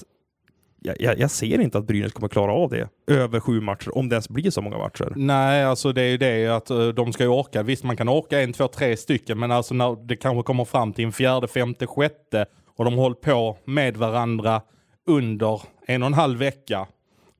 Jag, 0.82 1.18
jag, 1.18 1.30
ser 1.30 1.60
inte 1.60 1.78
att 1.78 1.86
Brynäs 1.86 2.12
kommer 2.12 2.28
klara 2.28 2.52
av 2.52 2.70
det 2.70 2.88
över 3.06 3.40
sju 3.40 3.60
matcher, 3.60 3.98
om 3.98 4.08
det 4.08 4.14
ens 4.14 4.28
blir 4.28 4.50
så 4.50 4.62
många 4.62 4.78
matcher. 4.78 5.12
Nej, 5.16 5.64
alltså 5.64 5.92
det 5.92 6.02
är 6.02 6.08
ju 6.08 6.16
det 6.16 6.46
att 6.46 6.70
eh, 6.70 6.88
de 6.88 7.12
ska 7.12 7.22
ju 7.22 7.28
orka. 7.28 7.62
Visst, 7.62 7.84
man 7.84 7.96
kan 7.96 8.08
orka 8.08 8.40
en, 8.40 8.52
två, 8.52 8.68
tre 8.68 8.96
stycken, 8.96 9.38
men 9.38 9.50
alltså 9.50 9.74
när 9.74 10.06
det 10.06 10.16
kanske 10.16 10.42
kommer 10.42 10.64
fram 10.64 10.92
till 10.92 11.04
en 11.04 11.12
fjärde, 11.12 11.48
femte, 11.48 11.86
sjätte 11.86 12.46
och 12.76 12.84
de 12.84 12.94
hållit 12.94 13.20
på 13.20 13.58
med 13.64 13.96
varandra 13.96 14.62
under 15.06 15.62
en 15.86 16.02
och 16.02 16.06
en 16.06 16.14
halv 16.14 16.38
vecka, 16.38 16.86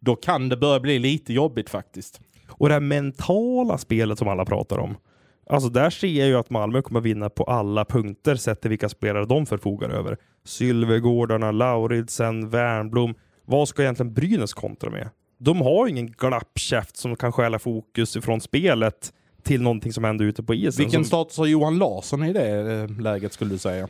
då 0.01 0.17
kan 0.17 0.49
det 0.49 0.57
börja 0.57 0.81
bli 0.81 0.99
lite 0.99 1.33
jobbigt 1.33 1.71
faktiskt. 1.71 2.21
Och 2.49 2.69
det 2.69 2.75
här 2.75 2.81
mentala 2.81 3.79
spelet 3.79 4.19
som 4.19 4.29
alla 4.29 4.45
pratar 4.45 4.79
om. 4.79 4.97
Alltså 5.51 5.69
där 5.69 5.91
ser 5.91 6.09
jag 6.09 6.29
ju 6.29 6.37
att 6.37 6.51
Malmö 6.51 6.83
kommer 6.83 7.01
vinna 7.01 7.31
på 7.31 7.45
alla 7.45 7.85
punkter 7.85 8.35
sett 8.35 8.61
till 8.61 8.71
vilka 8.71 8.89
spelare 8.89 9.26
de 9.26 9.47
förfogar 9.47 9.89
över. 9.89 10.17
Sylvegårdarna, 10.45 11.53
Lauridsen, 11.53 12.50
Wernblom. 12.50 13.15
Vad 13.50 13.69
ska 13.69 13.82
egentligen 13.82 14.15
Brynäs 14.15 14.54
kontra 14.54 14.91
med? 14.91 15.08
De 15.39 15.60
har 15.60 15.86
ju 15.86 15.91
ingen 15.91 16.06
glappkäft 16.06 16.97
som 16.97 17.17
kan 17.17 17.32
stjäla 17.32 17.58
fokus 17.58 18.17
ifrån 18.17 18.41
spelet 18.41 19.13
till 19.43 19.63
någonting 19.63 19.93
som 19.93 20.04
händer 20.04 20.25
ute 20.25 20.43
på 20.43 20.54
isen. 20.54 20.84
Vilken 20.84 21.00
som, 21.00 21.04
status 21.04 21.39
har 21.39 21.47
Johan 21.47 21.78
Larsson 21.78 22.25
i 22.25 22.32
det 22.32 22.73
eh, 22.73 23.00
läget 23.00 23.32
skulle 23.32 23.50
du 23.50 23.58
säga? 23.58 23.89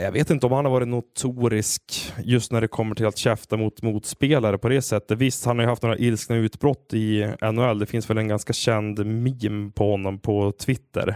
jag 0.00 0.12
vet 0.12 0.30
inte 0.30 0.46
om 0.46 0.52
han 0.52 0.64
har 0.64 0.72
varit 0.72 0.88
notorisk 0.88 2.12
just 2.24 2.52
när 2.52 2.60
det 2.60 2.68
kommer 2.68 2.94
till 2.94 3.06
att 3.06 3.18
käfta 3.18 3.56
mot 3.56 3.82
motspelare 3.82 4.58
på 4.58 4.68
det 4.68 4.82
sättet. 4.82 5.18
Visst, 5.18 5.44
han 5.44 5.58
har 5.58 5.62
ju 5.62 5.68
haft 5.68 5.82
några 5.82 5.98
ilskna 5.98 6.36
utbrott 6.36 6.94
i 6.94 7.32
NHL. 7.52 7.78
Det 7.78 7.86
finns 7.86 8.10
väl 8.10 8.18
en 8.18 8.28
ganska 8.28 8.52
känd 8.52 9.06
meme 9.06 9.70
på 9.74 9.90
honom 9.90 10.18
på 10.18 10.52
Twitter. 10.52 11.08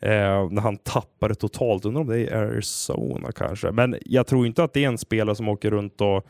Eh, 0.00 0.50
när 0.50 0.60
han 0.60 0.76
tappade 0.76 1.34
totalt. 1.34 1.84
Undrar 1.84 2.00
om 2.00 2.06
det 2.06 2.26
är 2.26 2.36
Arizona 2.36 3.32
kanske. 3.32 3.70
Men 3.70 3.96
jag 4.04 4.26
tror 4.26 4.46
inte 4.46 4.64
att 4.64 4.72
det 4.72 4.84
är 4.84 4.88
en 4.88 4.98
spelare 4.98 5.36
som 5.36 5.48
åker 5.48 5.70
runt 5.70 6.00
och 6.00 6.26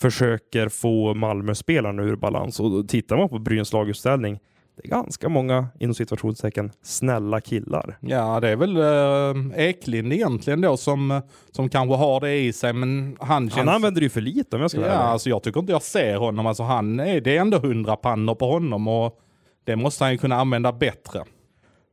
försöker 0.00 0.68
få 0.68 1.14
Malmö-spelarna 1.14 2.02
ur 2.02 2.16
balans. 2.16 2.60
Och 2.60 2.88
tittar 2.88 3.16
man 3.16 3.28
på 3.28 3.38
Brynäs 3.38 3.72
laguppställning, 3.72 4.38
det 4.76 4.84
är 4.84 4.88
ganska 4.90 5.28
många 5.28 5.66
inom 5.80 5.94
situationstecken 5.94 6.72
snälla 6.82 7.40
killar. 7.40 7.98
Ja, 8.00 8.40
det 8.40 8.48
är 8.48 8.56
väl 8.56 8.76
eh, 8.76 9.60
Eklind 9.68 10.12
egentligen 10.12 10.60
då 10.60 10.76
som, 10.76 11.20
som 11.50 11.68
kanske 11.68 11.96
har 11.96 12.20
det 12.20 12.34
i 12.38 12.52
sig, 12.52 12.72
men 12.72 13.16
han 13.20 13.50
känns... 13.50 13.58
Han 13.66 13.68
använder 13.74 14.00
ju 14.00 14.08
för 14.08 14.20
lite 14.20 14.56
om 14.56 14.62
jag 14.62 14.70
ska 14.70 14.80
Ja, 14.80 14.86
vara 14.86 14.94
ärlig. 14.98 15.10
alltså 15.10 15.28
jag 15.28 15.42
tycker 15.42 15.60
inte 15.60 15.72
jag 15.72 15.82
ser 15.82 16.16
honom. 16.16 16.46
Alltså 16.46 16.62
han 16.62 17.00
är, 17.00 17.20
det 17.20 17.36
är 17.36 17.40
ändå 17.40 17.58
hundra 17.58 17.96
pannor 17.96 18.34
på 18.34 18.46
honom 18.50 18.88
och 18.88 19.18
det 19.64 19.76
måste 19.76 20.04
han 20.04 20.12
ju 20.12 20.18
kunna 20.18 20.36
använda 20.36 20.72
bättre. 20.72 21.24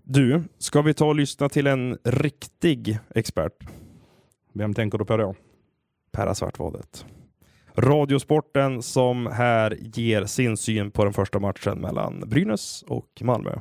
Du, 0.03 0.43
ska 0.57 0.81
vi 0.81 0.93
ta 0.93 1.05
och 1.05 1.15
lyssna 1.15 1.49
till 1.49 1.67
en 1.67 1.97
riktig 2.03 2.99
expert? 3.15 3.53
Vem 4.53 4.73
tänker 4.73 4.97
du 4.97 5.05
på 5.05 5.17
då? 5.17 5.35
Perra 6.11 6.35
Svartvadet. 6.35 7.05
Radiosporten 7.77 8.81
som 8.81 9.27
här 9.27 9.77
ger 9.81 10.25
sin 10.25 10.57
syn 10.57 10.91
på 10.91 11.03
den 11.03 11.13
första 11.13 11.39
matchen 11.39 11.77
mellan 11.77 12.23
Brynäs 12.25 12.83
och 12.87 13.07
Malmö. 13.21 13.51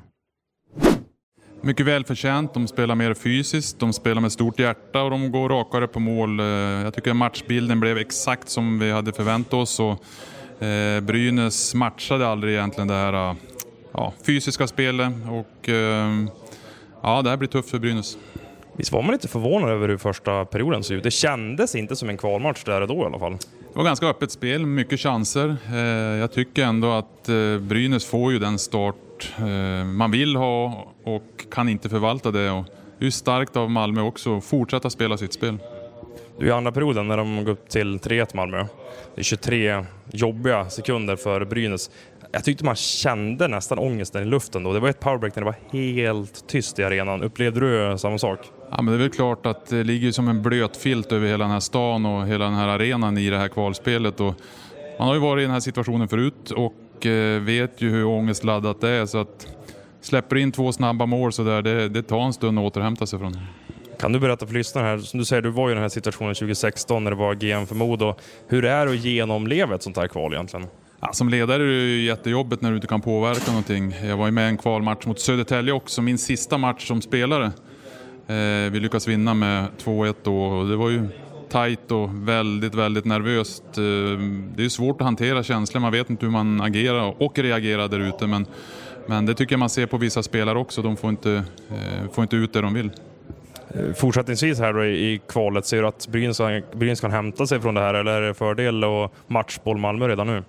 Mycket 1.61 1.87
välförtjänt. 1.87 2.55
De 2.55 2.67
spelar 2.69 2.95
mer 2.95 3.15
fysiskt, 3.15 3.79
de 3.79 3.93
spelar 3.93 4.21
med 4.21 4.33
stort 4.33 4.59
hjärta 4.59 5.03
och 5.03 5.11
de 5.11 5.33
går 5.33 5.49
rakare 5.49 5.87
på 5.87 6.01
mål. 6.01 6.41
Eh, 6.41 6.47
Jag 6.47 6.95
tycker 6.95 7.15
matchbilden 7.15 7.81
blev 7.81 7.99
exakt 7.99 8.49
som 8.49 8.79
vi 8.79 8.91
hade 8.91 9.13
förväntat 9.13 9.55
oss. 9.55 9.81
Och 9.81 10.65
eh, 10.65 11.01
Brynäs 11.01 11.75
matchade 11.75 12.27
aldrig 12.29 12.55
egentligen 12.55 12.89
det 12.89 12.95
här 12.95 13.31
eh, 13.31 13.37
ja, 13.93 14.13
fysiska 14.27 14.67
spelet. 14.67 15.13
Och, 15.31 15.69
ja, 17.03 17.23
det 17.23 17.31
här 17.31 17.37
blir 17.37 17.49
tufft 17.49 17.71
för 17.71 17.79
Brynäs. 17.79 18.19
Visst 18.77 18.93
var 18.93 19.03
man 19.03 19.13
lite 19.13 19.29
förvånad 19.29 19.71
över 19.71 19.89
hur 19.89 19.99
första 19.99 20.45
perioden 20.45 20.85
såg 20.85 20.97
ut? 20.97 21.03
Det 21.03 21.11
kändes 21.11 21.75
inte 21.75 21.97
som 21.97 22.09
en 22.09 22.17
kvalmatch 22.17 22.65
där 22.65 22.81
och 22.81 22.89
då 22.89 22.95
i 22.95 23.05
alla 23.05 23.19
fall. 23.19 23.37
Det 23.75 23.79
var 23.79 23.85
ganska 23.85 24.07
öppet 24.07 24.31
spel, 24.31 24.67
mycket 24.67 25.01
chanser. 25.01 25.57
Eh, 25.73 25.79
jag 26.21 26.33
tycker 26.33 26.65
ändå 26.65 26.93
att 26.93 27.29
eh, 27.29 27.59
Brynäs 27.59 28.05
får 28.05 28.33
ju 28.33 28.39
den 28.39 28.59
start 28.59 29.33
eh, 29.39 29.85
man 29.85 30.11
vill 30.11 30.37
ha 30.37 30.87
och 31.05 31.47
kan 31.51 31.69
inte 31.69 31.89
förvalta 31.89 32.31
det. 32.31 32.51
Och 32.51 32.65
det 32.99 33.03
är 33.03 33.05
ju 33.05 33.11
starkt 33.11 33.57
av 33.57 33.71
Malmö 33.71 34.01
också 34.01 34.37
att 34.37 34.45
fortsätta 34.45 34.91
spela 34.91 35.17
sitt 35.17 35.33
spel. 35.33 35.59
Du, 36.39 36.47
I 36.47 36.51
andra 36.51 36.73
perioden 36.73 37.09
när 37.09 37.17
de 37.17 37.45
går 37.45 37.53
upp 37.53 37.69
till 37.69 37.99
3-1 37.99 38.37
Malmö, 38.37 38.67
det 39.15 39.21
är 39.21 39.25
23 39.25 39.85
jobbiga 40.13 40.71
sekunder 40.71 41.17
för 41.17 41.45
Brynäs. 41.45 41.91
Jag 42.33 42.45
tyckte 42.45 42.65
man 42.65 42.77
kände 42.77 43.49
nästan 43.49 43.79
ångesten 43.79 44.23
i 44.23 44.27
luften 44.27 44.63
då. 44.63 44.73
Det 44.73 44.81
var 44.81 44.89
ett 44.89 45.01
powerbreak 45.01 45.37
när 45.37 45.43
det 45.43 45.47
var 45.47 45.79
helt 45.79 46.47
tyst 46.47 46.79
i 46.79 46.85
arenan. 46.85 47.23
Upplevde 47.23 47.61
du 47.61 47.99
samma 47.99 48.19
sak? 48.19 48.39
Ja, 48.71 48.83
men 48.83 48.87
det 48.87 48.93
är 48.93 48.99
väl 48.99 49.11
klart 49.11 49.47
att 49.47 49.67
det 49.67 49.85
ligger 49.85 50.13
som 50.13 50.29
en 50.29 50.43
blöt 50.43 50.77
filt 50.77 51.13
över 51.13 51.27
hela 51.27 51.45
den 51.45 51.53
här 51.53 51.61
stan 51.61 52.07
och 52.07 52.27
hela 52.27 52.45
den 52.45 52.55
här 52.55 52.69
arenan 52.69 53.19
i 53.19 53.31
det 53.31 53.39
här 53.39 53.49
kvalspelet. 53.49 54.21
Och 54.21 54.35
man 54.99 55.09
har 55.09 55.15
ju 55.15 55.21
varit 55.21 55.41
i 55.41 55.45
den 55.45 55.53
här 55.53 55.61
situationen 55.61 56.09
förut 56.09 56.51
och 56.51 57.07
eh, 57.07 57.43
vet 57.43 57.81
ju 57.83 57.91
hur 57.91 58.05
ångestladdat 58.05 58.81
det 58.81 58.89
är. 58.89 59.07
Så 59.07 59.19
att 59.19 59.47
släpper 60.01 60.37
in 60.37 60.53
två 60.53 60.73
snabba 60.73 61.07
mål 61.07 61.33
så 61.33 61.45
där, 61.45 61.63
det, 61.63 61.89
det 61.89 62.03
tar 62.03 62.21
en 62.21 62.33
stund 62.33 62.59
att 62.59 62.65
återhämta 62.65 63.07
sig 63.07 63.19
från. 63.19 63.39
Kan 63.99 64.13
du 64.13 64.21
berätta 64.21 64.47
för 64.47 64.55
lyssnarna 64.55 64.89
här, 64.89 64.99
som 64.99 65.19
du 65.19 65.25
säger, 65.25 65.43
du 65.43 65.51
var 65.51 65.69
ju 65.69 65.73
i 65.73 65.75
den 65.75 65.83
här 65.83 65.89
situationen 65.89 66.35
2016 66.35 67.05
när 67.05 67.11
det 67.11 67.17
var 67.17 67.35
GM 67.35 67.67
för 67.67 67.75
Modo. 67.75 68.15
Hur 68.49 68.63
det 68.63 68.71
är 68.71 68.87
att 68.87 68.97
genomleva 68.97 69.75
ett 69.75 69.83
sånt 69.83 69.97
här 69.97 70.09
kval 70.09 70.33
egentligen? 70.33 70.67
Ja, 71.01 71.13
som 71.13 71.29
ledare 71.29 71.63
är 71.63 71.67
det 71.67 71.73
ju 71.73 72.05
jättejobbigt 72.05 72.63
när 72.63 72.71
du 72.71 72.77
inte 72.77 72.89
kan 72.89 73.01
påverka 73.01 73.51
någonting. 73.51 73.95
Jag 74.05 74.17
var 74.17 74.27
ju 74.27 74.33
med 74.33 74.47
i 74.47 74.49
en 74.49 74.57
kvalmatch 74.57 75.07
mot 75.07 75.21
Södertälje 75.21 75.73
också, 75.73 76.03
min 76.03 76.19
sista 76.19 76.59
match 76.59 76.89
som 76.89 77.03
spelare. 77.03 77.53
Eh, 78.27 78.73
vi 78.73 78.81
lyckas 78.81 79.09
vinna 79.09 79.35
med 79.35 79.67
2-1 79.85 80.15
då 80.23 80.43
och 80.45 80.69
det 80.69 80.77
var 80.77 80.91
ju 80.91 81.09
tajt 81.49 81.91
och 81.91 82.29
väldigt, 82.29 82.75
väldigt 82.75 83.05
nervöst. 83.05 83.65
Eh, 83.77 83.83
det 84.55 84.61
är 84.61 84.63
ju 84.63 84.71
svårt 84.71 85.01
att 85.01 85.05
hantera 85.05 85.43
känslor, 85.43 85.81
man 85.81 85.93
vet 85.93 86.11
inte 86.11 86.27
hur 86.27 86.33
man 86.33 86.61
agerar 86.61 87.23
och 87.23 87.39
reagerar 87.39 87.89
där 87.89 88.01
ute. 88.01 88.27
Men, 88.27 88.47
men 89.07 89.27
det 89.27 89.35
tycker 89.35 89.53
jag 89.53 89.59
man 89.61 89.71
ser 89.71 89.87
på 89.87 89.97
vissa 89.97 90.23
spelare 90.23 90.59
också, 90.59 90.83
de 90.83 90.97
får 90.97 91.11
inte, 91.11 91.45
eh, 91.71 92.11
får 92.13 92.23
inte 92.23 92.37
ut 92.37 92.53
det 92.53 92.61
de 92.61 92.75
vill. 92.75 92.91
Eh, 93.69 93.93
fortsättningsvis 93.95 94.59
här 94.59 94.73
då 94.73 94.85
i 94.85 95.21
kvalet, 95.29 95.67
ser 95.67 95.83
du 95.83 95.89
att 95.89 96.09
Brynäs 96.73 97.01
kan 97.01 97.11
hämta 97.11 97.47
sig 97.47 97.61
från 97.61 97.75
det 97.75 97.81
här 97.81 97.95
eller 97.95 98.13
är 98.13 98.21
det 98.21 98.35
fördel 98.35 98.85
och 98.85 99.15
matchboll 99.27 99.79
Malmö 99.79 100.09
redan 100.09 100.27
nu? 100.27 100.43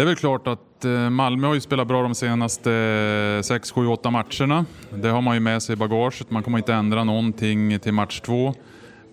Det 0.00 0.04
är 0.04 0.06
väl 0.06 0.16
klart 0.16 0.46
att 0.46 0.84
eh, 0.84 1.10
Malmö 1.10 1.46
har 1.46 1.54
ju 1.54 1.60
spelat 1.60 1.88
bra 1.88 2.02
de 2.02 2.14
senaste 2.14 3.40
6, 3.44 3.70
7, 3.70 3.86
8 3.86 4.10
matcherna. 4.10 4.64
Det 4.90 5.08
har 5.08 5.20
man 5.20 5.34
ju 5.34 5.40
med 5.40 5.62
sig 5.62 5.72
i 5.72 5.76
bagaget. 5.76 6.30
Man 6.30 6.42
kommer 6.42 6.58
inte 6.58 6.74
ändra 6.74 7.04
någonting 7.04 7.78
till 7.78 7.92
match 7.92 8.20
två. 8.20 8.54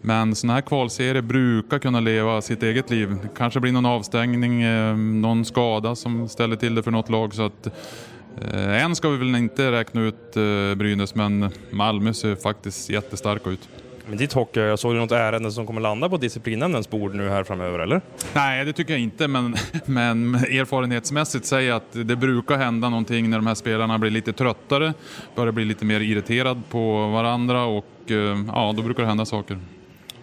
Men 0.02 0.36
sådana 0.36 0.54
här 0.54 0.62
kvalserier 0.62 1.22
brukar 1.22 1.80
kunna 1.80 2.00
leva 2.00 2.42
sitt 2.42 2.64
eget 2.64 2.90
liv. 2.90 3.16
Det 3.22 3.30
kanske 3.38 3.60
blir 3.60 3.72
någon 3.72 3.86
avstängning, 3.86 4.62
eh, 4.62 4.98
någon 4.98 5.46
skada 5.46 5.96
som 5.96 6.30
ställer 6.30 6.56
till 6.56 6.76
det 6.76 6.84
för 6.84 6.92
något 6.92 7.10
lag. 7.10 7.34
Så 7.34 7.46
att, 7.46 7.68
eh, 8.42 8.84
än 8.84 8.96
ska 8.96 9.10
vi 9.10 9.18
väl 9.18 9.36
inte 9.36 9.72
räkna 9.72 10.02
ut 10.02 10.34
Brynäs, 10.78 11.16
men 11.16 11.52
Malmö 11.72 12.14
ser 12.14 12.36
faktiskt 12.36 12.90
jättestarka 12.90 13.50
ut. 13.50 13.70
Men 14.08 14.18
ditt 14.18 14.34
hockey, 14.34 14.60
jag 14.60 14.80
såg 14.80 14.94
du 14.94 15.00
något 15.00 15.12
ärende 15.12 15.52
som 15.52 15.68
kommer 15.68 15.82
landa 15.82 16.10
på 16.10 16.18
disciplinnämndens 16.18 16.90
bord 16.90 17.16
nu 17.16 17.30
här 17.30 17.44
framöver, 17.44 17.80
eller? 17.80 18.02
Nej, 18.34 18.66
det 18.66 18.74
tycker 18.74 18.94
jag 18.94 19.02
inte, 19.02 19.28
men, 19.28 19.56
men 19.86 20.36
erfarenhetsmässigt 20.36 21.46
säger 21.46 21.70
jag 21.70 21.78
att 21.78 22.08
det 22.08 22.16
brukar 22.16 22.58
hända 22.58 22.90
någonting 22.90 23.30
när 23.30 23.38
de 23.38 23.48
här 23.48 23.56
spelarna 23.56 23.98
blir 23.98 24.12
lite 24.12 24.34
tröttare, 24.34 24.94
börjar 25.36 25.52
bli 25.52 25.66
lite 25.66 25.86
mer 25.86 26.00
irriterad 26.00 26.62
på 26.70 27.08
varandra 27.08 27.66
och 27.66 27.86
eh, 28.08 28.38
ja, 28.48 28.74
då 28.78 28.84
brukar 28.84 29.04
det 29.04 29.10
hända 29.10 29.26
saker. 29.26 29.60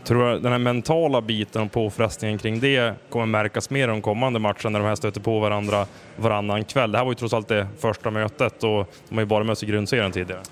Tror 0.05 0.31
du 0.31 0.38
den 0.40 0.53
här 0.53 0.59
mentala 0.59 1.20
biten 1.20 1.62
och 1.62 1.73
påfrestningen 1.73 2.38
kring 2.38 2.61
det 2.61 2.94
kommer 3.09 3.27
märkas 3.27 3.70
mer 3.70 3.88
de 3.88 4.03
kommande 4.03 4.38
matcherna 4.38 4.70
när 4.70 4.79
de 4.79 4.87
här 4.87 4.94
stöter 4.94 5.20
på 5.20 5.40
varandra 5.40 5.87
varannan 6.16 6.64
kväll? 6.64 6.92
Det 6.92 6.99
här 6.99 7.05
var 7.05 7.12
ju 7.12 7.16
trots 7.16 7.35
allt 7.35 7.49
det 7.49 7.66
första 7.79 8.11
mötet 8.11 8.64
och 8.64 8.94
de 9.09 9.14
har 9.14 9.20
ju 9.20 9.27
bara 9.27 9.44
mött 9.44 9.59
sig 9.59 9.68
i 9.68 9.73
grundserien 9.73 10.12
tidigare. 10.12 10.42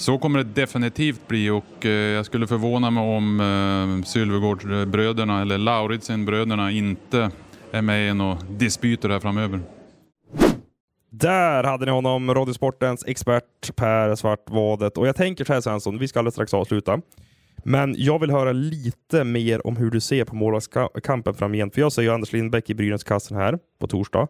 Så 0.00 0.18
kommer 0.18 0.38
det 0.38 0.60
definitivt 0.60 1.28
bli 1.28 1.50
och 1.50 1.86
eh, 1.86 1.90
jag 1.90 2.26
skulle 2.26 2.46
förvåna 2.46 2.90
mig 2.90 3.16
om 3.16 3.40
eh, 3.40 4.06
Sylvegårdsbröderna 4.06 5.40
eller 5.40 5.58
Lauritsenbröderna 5.58 6.70
inte 6.70 7.30
är 7.72 7.82
med 7.82 8.10
i 8.10 8.14
några 8.14 8.38
dispyter 8.50 9.08
här 9.08 9.20
framöver. 9.20 9.60
Där 11.10 11.64
hade 11.64 11.84
ni 11.84 11.90
honom, 11.90 12.34
Radiosportens 12.34 13.04
expert 13.06 13.76
Per 13.76 14.14
Svartvadet. 14.14 14.98
Och 14.98 15.08
jag 15.08 15.16
tänker 15.16 15.44
så 15.44 15.52
här 15.52 15.60
Svensson, 15.60 15.98
vi 15.98 16.08
ska 16.08 16.18
alldeles 16.18 16.34
strax 16.34 16.54
avsluta. 16.54 17.00
Men 17.64 17.94
jag 17.98 18.18
vill 18.18 18.30
höra 18.30 18.52
lite 18.52 19.24
mer 19.24 19.66
om 19.66 19.76
hur 19.76 19.90
du 19.90 20.00
ser 20.00 20.24
på 20.24 20.36
målvaktskampen 20.36 21.34
framgent. 21.34 21.74
För 21.74 21.80
jag 21.80 21.92
ser 21.92 22.02
ju 22.02 22.10
Anders 22.10 22.32
Lindbäck 22.32 22.70
i 22.70 22.74
Brynäskassen 22.74 23.36
här 23.36 23.58
på 23.80 23.86
torsdag. 23.86 24.28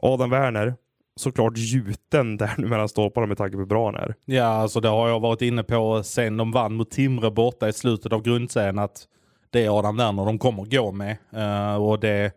Adam 0.00 0.30
Werner 0.30 0.74
såklart 1.16 1.52
gjuten 1.56 2.36
där 2.36 2.54
nu 2.58 2.66
mellan 2.66 2.88
stolparna 2.88 3.26
med 3.26 3.38
tanke 3.38 3.52
på 3.52 3.58
hur 3.58 3.66
bra 3.66 3.86
han 3.86 3.94
är. 3.94 4.14
Ja, 4.24 4.44
alltså 4.44 4.80
det 4.80 4.88
har 4.88 5.08
jag 5.08 5.20
varit 5.20 5.42
inne 5.42 5.62
på 5.62 6.02
sen 6.02 6.36
de 6.36 6.52
vann 6.52 6.74
mot 6.74 6.90
Timrå 6.90 7.30
borta 7.30 7.68
i 7.68 7.72
slutet 7.72 8.12
av 8.12 8.22
grundserien 8.22 8.78
att 8.78 9.06
det 9.50 9.64
är 9.64 9.78
Adam 9.78 9.96
Werner 9.96 10.24
de 10.24 10.38
kommer 10.38 10.64
gå 10.64 10.92
med. 10.92 11.16
Uh, 11.36 11.82
och 11.82 12.00
det 12.00 12.32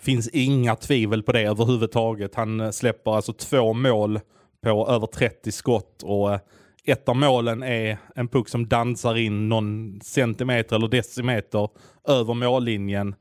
finns 0.00 0.28
inga 0.28 0.76
tvivel 0.76 1.22
på 1.22 1.32
det 1.32 1.42
överhuvudtaget. 1.42 2.34
Han 2.34 2.72
släpper 2.72 3.16
alltså 3.16 3.32
två 3.32 3.72
mål 3.72 4.20
på 4.62 4.88
över 4.88 5.06
30 5.06 5.52
skott 5.52 6.02
och 6.02 6.28
uh, 6.28 6.38
ett 6.84 7.08
av 7.08 7.16
målen 7.16 7.62
är 7.62 7.98
en 8.14 8.28
puck 8.28 8.48
som 8.48 8.68
dansar 8.68 9.16
in 9.16 9.48
någon 9.48 10.00
centimeter 10.02 10.76
eller 10.76 10.88
decimeter 10.88 11.68
över 12.08 12.34
mållinjen. 12.34 13.14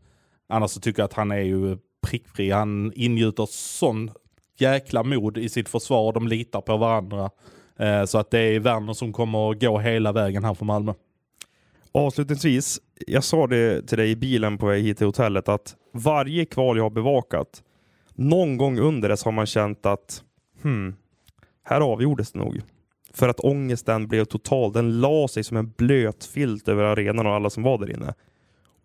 Annars 0.49 0.71
så 0.71 0.79
tycker 0.79 1.01
jag 1.01 1.05
att 1.05 1.13
han 1.13 1.31
är 1.31 1.41
ju 1.41 1.77
prickfri. 2.07 2.51
Han 2.51 2.91
ingjuter 2.95 3.47
sån 3.49 4.11
jäkla 4.57 5.03
mod 5.03 5.37
i 5.37 5.49
sitt 5.49 5.69
försvar. 5.69 6.13
De 6.13 6.27
litar 6.27 6.61
på 6.61 6.77
varandra. 6.77 7.29
Eh, 7.79 8.05
så 8.05 8.17
att 8.17 8.31
det 8.31 8.39
är 8.39 8.59
Werner 8.59 8.93
som 8.93 9.13
kommer 9.13 9.51
att 9.51 9.61
gå 9.61 9.79
hela 9.79 10.11
vägen 10.11 10.43
här 10.43 10.53
för 10.53 10.65
Malmö. 10.65 10.93
Avslutningsvis, 11.91 12.79
jag 13.07 13.23
sa 13.23 13.47
det 13.47 13.87
till 13.87 13.97
dig 13.97 14.11
i 14.11 14.15
bilen 14.15 14.57
på 14.57 14.65
väg 14.65 14.83
hit 14.83 14.97
till 14.97 15.05
hotellet 15.05 15.49
att 15.49 15.75
varje 15.91 16.45
kval 16.45 16.77
jag 16.77 16.83
har 16.83 16.89
bevakat, 16.89 17.63
någon 18.13 18.57
gång 18.57 18.79
under 18.79 19.09
det 19.09 19.17
så 19.17 19.25
har 19.25 19.31
man 19.31 19.45
känt 19.45 19.85
att 19.85 20.23
hmm, 20.61 20.95
här 21.63 21.81
avgjordes 21.81 22.31
det 22.31 22.39
nog. 22.39 22.61
För 23.13 23.29
att 23.29 23.39
ångesten 23.39 24.07
blev 24.07 24.25
total. 24.25 24.71
Den 24.73 25.01
la 25.01 25.27
sig 25.27 25.43
som 25.43 25.57
en 25.57 25.73
blöt 25.77 26.25
filt 26.25 26.67
över 26.67 26.83
arenan 26.83 27.27
och 27.27 27.33
alla 27.33 27.49
som 27.49 27.63
var 27.63 27.77
där 27.77 27.91
inne. 27.91 28.13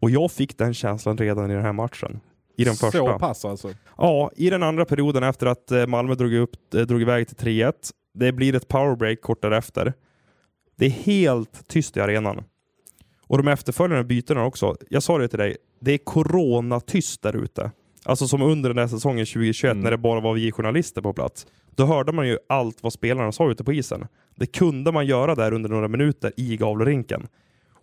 Och 0.01 0.11
jag 0.11 0.33
fick 0.33 0.59
den 0.59 0.75
känslan 0.75 1.19
redan 1.19 1.51
i 1.51 1.55
den 1.55 1.65
här 1.65 1.73
matchen. 1.73 2.21
I 2.61 2.65
den 2.65 2.75
första. 2.75 2.99
Så 2.99 3.19
pass 3.19 3.45
alltså? 3.45 3.75
Ja, 3.97 4.31
i 4.37 4.51
den 4.51 4.63
andra 4.63 4.85
perioden 4.85 5.23
efter 5.23 5.47
att 5.47 5.71
eh, 5.71 5.87
Malmö 5.87 6.15
drog, 6.15 6.35
upp, 6.35 6.75
eh, 6.75 6.81
drog 6.81 7.03
iväg 7.03 7.29
till 7.29 7.37
3-1. 7.37 7.73
Det 8.15 8.33
blir 8.33 8.55
ett 8.55 8.69
powerbreak 8.69 9.21
kort 9.21 9.43
därefter. 9.43 9.93
Det 10.77 10.87
är 10.87 10.91
helt 10.91 11.69
tyst 11.69 11.97
i 11.97 12.01
arenan. 12.01 12.45
Och 13.27 13.37
de 13.37 13.49
efterföljande 13.49 14.05
bytena 14.05 14.45
också. 14.45 14.77
Jag 14.91 15.03
sa 15.03 15.19
det 15.19 15.29
till 15.29 15.39
dig, 15.39 15.57
det 15.81 15.93
är 15.93 15.99
coronatyst 15.99 17.23
där 17.23 17.37
ute. 17.37 17.71
Alltså 18.05 18.29
som 18.29 18.43
under 18.43 18.71
den 18.71 18.79
här 18.79 18.87
säsongen 18.87 19.27
2021 19.27 19.73
mm. 19.73 19.85
när 19.85 19.91
det 19.91 19.99
bara 19.99 20.21
var 20.21 20.35
vi 20.35 20.53
journalister 20.53 21.03
på 21.03 21.13
plats. 21.13 21.47
Då 21.71 21.87
hörde 21.87 22.13
man 22.13 22.29
ju 22.29 22.39
allt 22.49 22.83
vad 22.83 22.93
spelarna 22.93 23.33
sa 23.33 23.51
ute 23.51 23.65
på 23.65 23.73
isen. 23.73 24.07
Det 24.37 24.47
kunde 24.47 24.93
man 24.93 25.07
göra 25.07 25.35
där 25.35 25.53
under 25.53 25.71
några 25.71 25.89
minuter 25.89 26.33
i 26.37 26.57
Gavlerinken. 26.57 27.27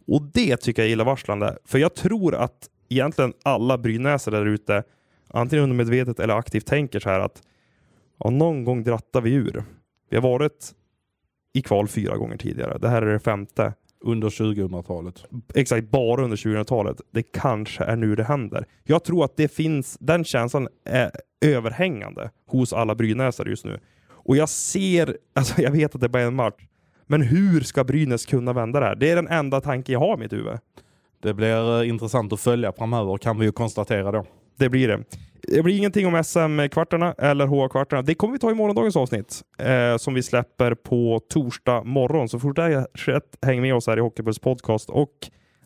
Och 0.07 0.21
det 0.33 0.57
tycker 0.57 0.81
jag 0.81 0.87
är 0.87 0.91
illavarslande. 0.91 1.57
För 1.65 1.79
jag 1.79 1.95
tror 1.95 2.35
att 2.35 2.69
egentligen 2.89 3.33
alla 3.43 3.77
brynäsare 3.77 4.37
där 4.37 4.45
ute, 4.45 4.83
antingen 5.27 5.63
undermedvetet 5.63 6.19
eller 6.19 6.33
aktivt 6.33 6.65
tänker 6.65 6.99
så 6.99 7.09
här 7.09 7.19
att 7.19 7.43
ja, 8.17 8.29
någon 8.29 8.63
gång 8.63 8.83
drattar 8.83 9.21
vi 9.21 9.33
ur. 9.33 9.63
Vi 10.09 10.17
har 10.17 10.23
varit 10.23 10.71
i 11.53 11.61
kval 11.61 11.87
fyra 11.87 12.17
gånger 12.17 12.37
tidigare. 12.37 12.77
Det 12.77 12.89
här 12.89 13.01
är 13.01 13.13
det 13.13 13.19
femte. 13.19 13.73
Under 13.99 14.29
2000-talet. 14.29 15.25
Exakt, 15.55 15.89
bara 15.89 16.23
under 16.23 16.37
2000-talet. 16.37 17.01
Det 17.11 17.23
kanske 17.23 17.83
är 17.83 17.95
nu 17.95 18.15
det 18.15 18.23
händer. 18.23 18.65
Jag 18.83 19.03
tror 19.03 19.25
att 19.25 19.37
det 19.37 19.47
finns, 19.47 19.97
den 19.99 20.23
känslan 20.23 20.67
är 20.85 21.11
överhängande 21.45 22.31
hos 22.47 22.73
alla 22.73 22.95
brynäsare 22.95 23.49
just 23.49 23.65
nu. 23.65 23.79
Och 24.09 24.37
jag 24.37 24.49
ser, 24.49 25.17
alltså 25.35 25.61
jag 25.61 25.71
vet 25.71 25.95
att 25.95 26.01
det 26.01 26.09
bara 26.09 26.23
är 26.23 26.27
en 26.27 26.35
match, 26.35 26.63
men 27.07 27.21
hur 27.21 27.61
ska 27.61 27.83
Brynäs 27.83 28.25
kunna 28.25 28.53
vända 28.53 28.79
det 28.79 28.85
här? 28.85 28.95
Det 28.95 29.09
är 29.09 29.15
den 29.15 29.27
enda 29.27 29.61
tanken 29.61 29.93
jag 29.93 29.99
har 29.99 30.13
i 30.13 30.19
mitt 30.19 30.33
huvud. 30.33 30.57
Det 31.21 31.33
blir 31.33 31.81
eh, 31.81 31.89
intressant 31.89 32.33
att 32.33 32.39
följa 32.39 32.71
framöver 32.71 33.17
kan 33.17 33.39
vi 33.39 33.45
ju 33.45 33.51
konstatera 33.51 34.11
då. 34.11 34.25
Det 34.57 34.69
blir 34.69 34.87
det. 34.87 35.03
Det 35.41 35.63
blir 35.63 35.77
ingenting 35.77 36.07
om 36.07 36.23
SM-kvartarna 36.23 37.13
eller 37.17 37.47
HA-kvartarna. 37.47 38.01
Det 38.01 38.15
kommer 38.15 38.33
vi 38.33 38.39
ta 38.39 38.51
i 38.51 38.53
morgondagens 38.53 38.95
avsnitt 38.95 39.41
eh, 39.57 39.97
som 39.97 40.13
vi 40.13 40.23
släpper 40.23 40.75
på 40.75 41.21
torsdag 41.29 41.83
morgon. 41.83 42.29
Så 42.29 42.39
fortsätt 42.39 43.37
häng 43.41 43.61
med 43.61 43.75
oss 43.75 43.87
här 43.87 43.97
i 43.97 44.01
Hockeypuls 44.01 44.39
podcast 44.39 44.89
och 44.89 45.11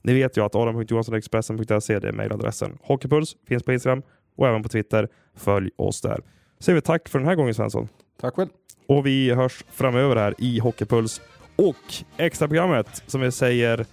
ni 0.03 0.13
vet 0.13 0.37
ju 0.37 0.45
att 0.45 0.55
adam.johanssonexpressen.se 0.55 1.93
är 1.93 2.11
mejladressen. 2.11 2.77
Hockeypuls 2.81 3.35
finns 3.47 3.63
på 3.63 3.73
Instagram 3.73 4.01
och 4.37 4.47
även 4.47 4.63
på 4.63 4.69
Twitter. 4.69 5.07
Följ 5.37 5.69
oss 5.75 6.01
där. 6.01 6.21
Så 6.57 6.63
säger 6.63 6.75
vi 6.75 6.81
tack 6.81 7.09
för 7.09 7.19
den 7.19 7.27
här 7.27 7.35
gången 7.35 7.53
Svensson. 7.53 7.87
Tack 8.21 8.35
själv. 8.35 8.49
Och 8.87 9.05
vi 9.05 9.31
hörs 9.31 9.63
framöver 9.71 10.15
här 10.15 10.35
i 10.37 10.59
Hockeypuls 10.59 11.21
och 11.55 11.93
extraprogrammet 12.17 13.03
som 13.07 13.21
vi 13.21 13.31
säger 13.31 13.85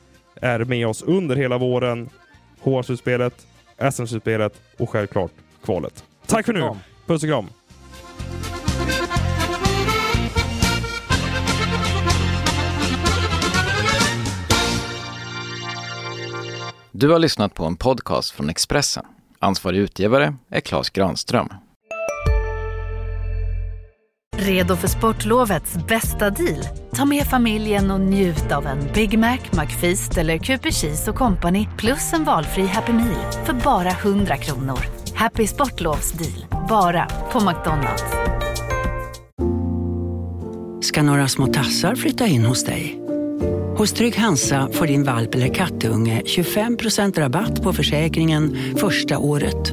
är 0.42 0.64
med 0.64 0.86
oss 0.86 1.02
under 1.02 1.36
hela 1.36 1.58
våren. 1.58 2.08
HR-slutspelet, 2.62 3.46
SM-slutspelet 3.90 4.60
och 4.78 4.90
självklart 4.90 5.32
kvalet. 5.64 6.04
Tack 6.26 6.46
för 6.46 6.52
nu! 6.52 6.70
Puss 7.06 7.22
och 7.22 7.28
kram! 7.28 7.46
Du 16.92 17.08
har 17.08 17.18
lyssnat 17.18 17.54
på 17.54 17.64
en 17.64 17.76
podcast 17.76 18.30
från 18.30 18.50
Expressen. 18.50 19.04
Ansvarig 19.38 19.78
utgivare 19.78 20.34
är 20.50 20.60
Klas 20.60 20.90
Granström. 20.90 21.48
Redo 24.40 24.76
för 24.76 24.88
sportlovets 24.88 25.74
bästa 25.88 26.30
deal? 26.30 26.64
Ta 26.94 27.04
med 27.04 27.26
familjen 27.26 27.90
och 27.90 28.00
njut 28.00 28.52
av 28.52 28.66
en 28.66 28.78
Big 28.94 29.18
Mac, 29.18 29.38
McFeast 29.52 30.18
eller 30.18 30.38
Cooper 30.38 30.70
Cheese 30.70 31.10
och 31.10 31.16
Company 31.16 31.68
plus 31.78 32.12
en 32.12 32.24
valfri 32.24 32.66
Happy 32.66 32.92
Meal 32.92 33.32
för 33.44 33.52
bara 33.52 33.90
100 33.90 34.36
kronor. 34.36 34.78
Happy 35.14 35.46
Sportlovs 35.46 36.12
deal, 36.12 36.66
bara 36.68 37.06
på 37.32 37.40
McDonalds. 37.40 38.04
Ska 40.80 41.02
några 41.02 41.28
små 41.28 41.46
tassar 41.46 41.94
flytta 41.94 42.26
in 42.26 42.44
hos 42.44 42.64
dig? 42.64 43.00
Hos 43.76 43.92
Trygg 43.92 44.16
Hansa 44.16 44.68
får 44.72 44.86
din 44.86 45.04
valp 45.04 45.34
eller 45.34 45.54
kattunge 45.54 46.22
25% 46.24 47.18
rabatt 47.18 47.62
på 47.62 47.72
försäkringen 47.72 48.56
första 48.76 49.18
året. 49.18 49.72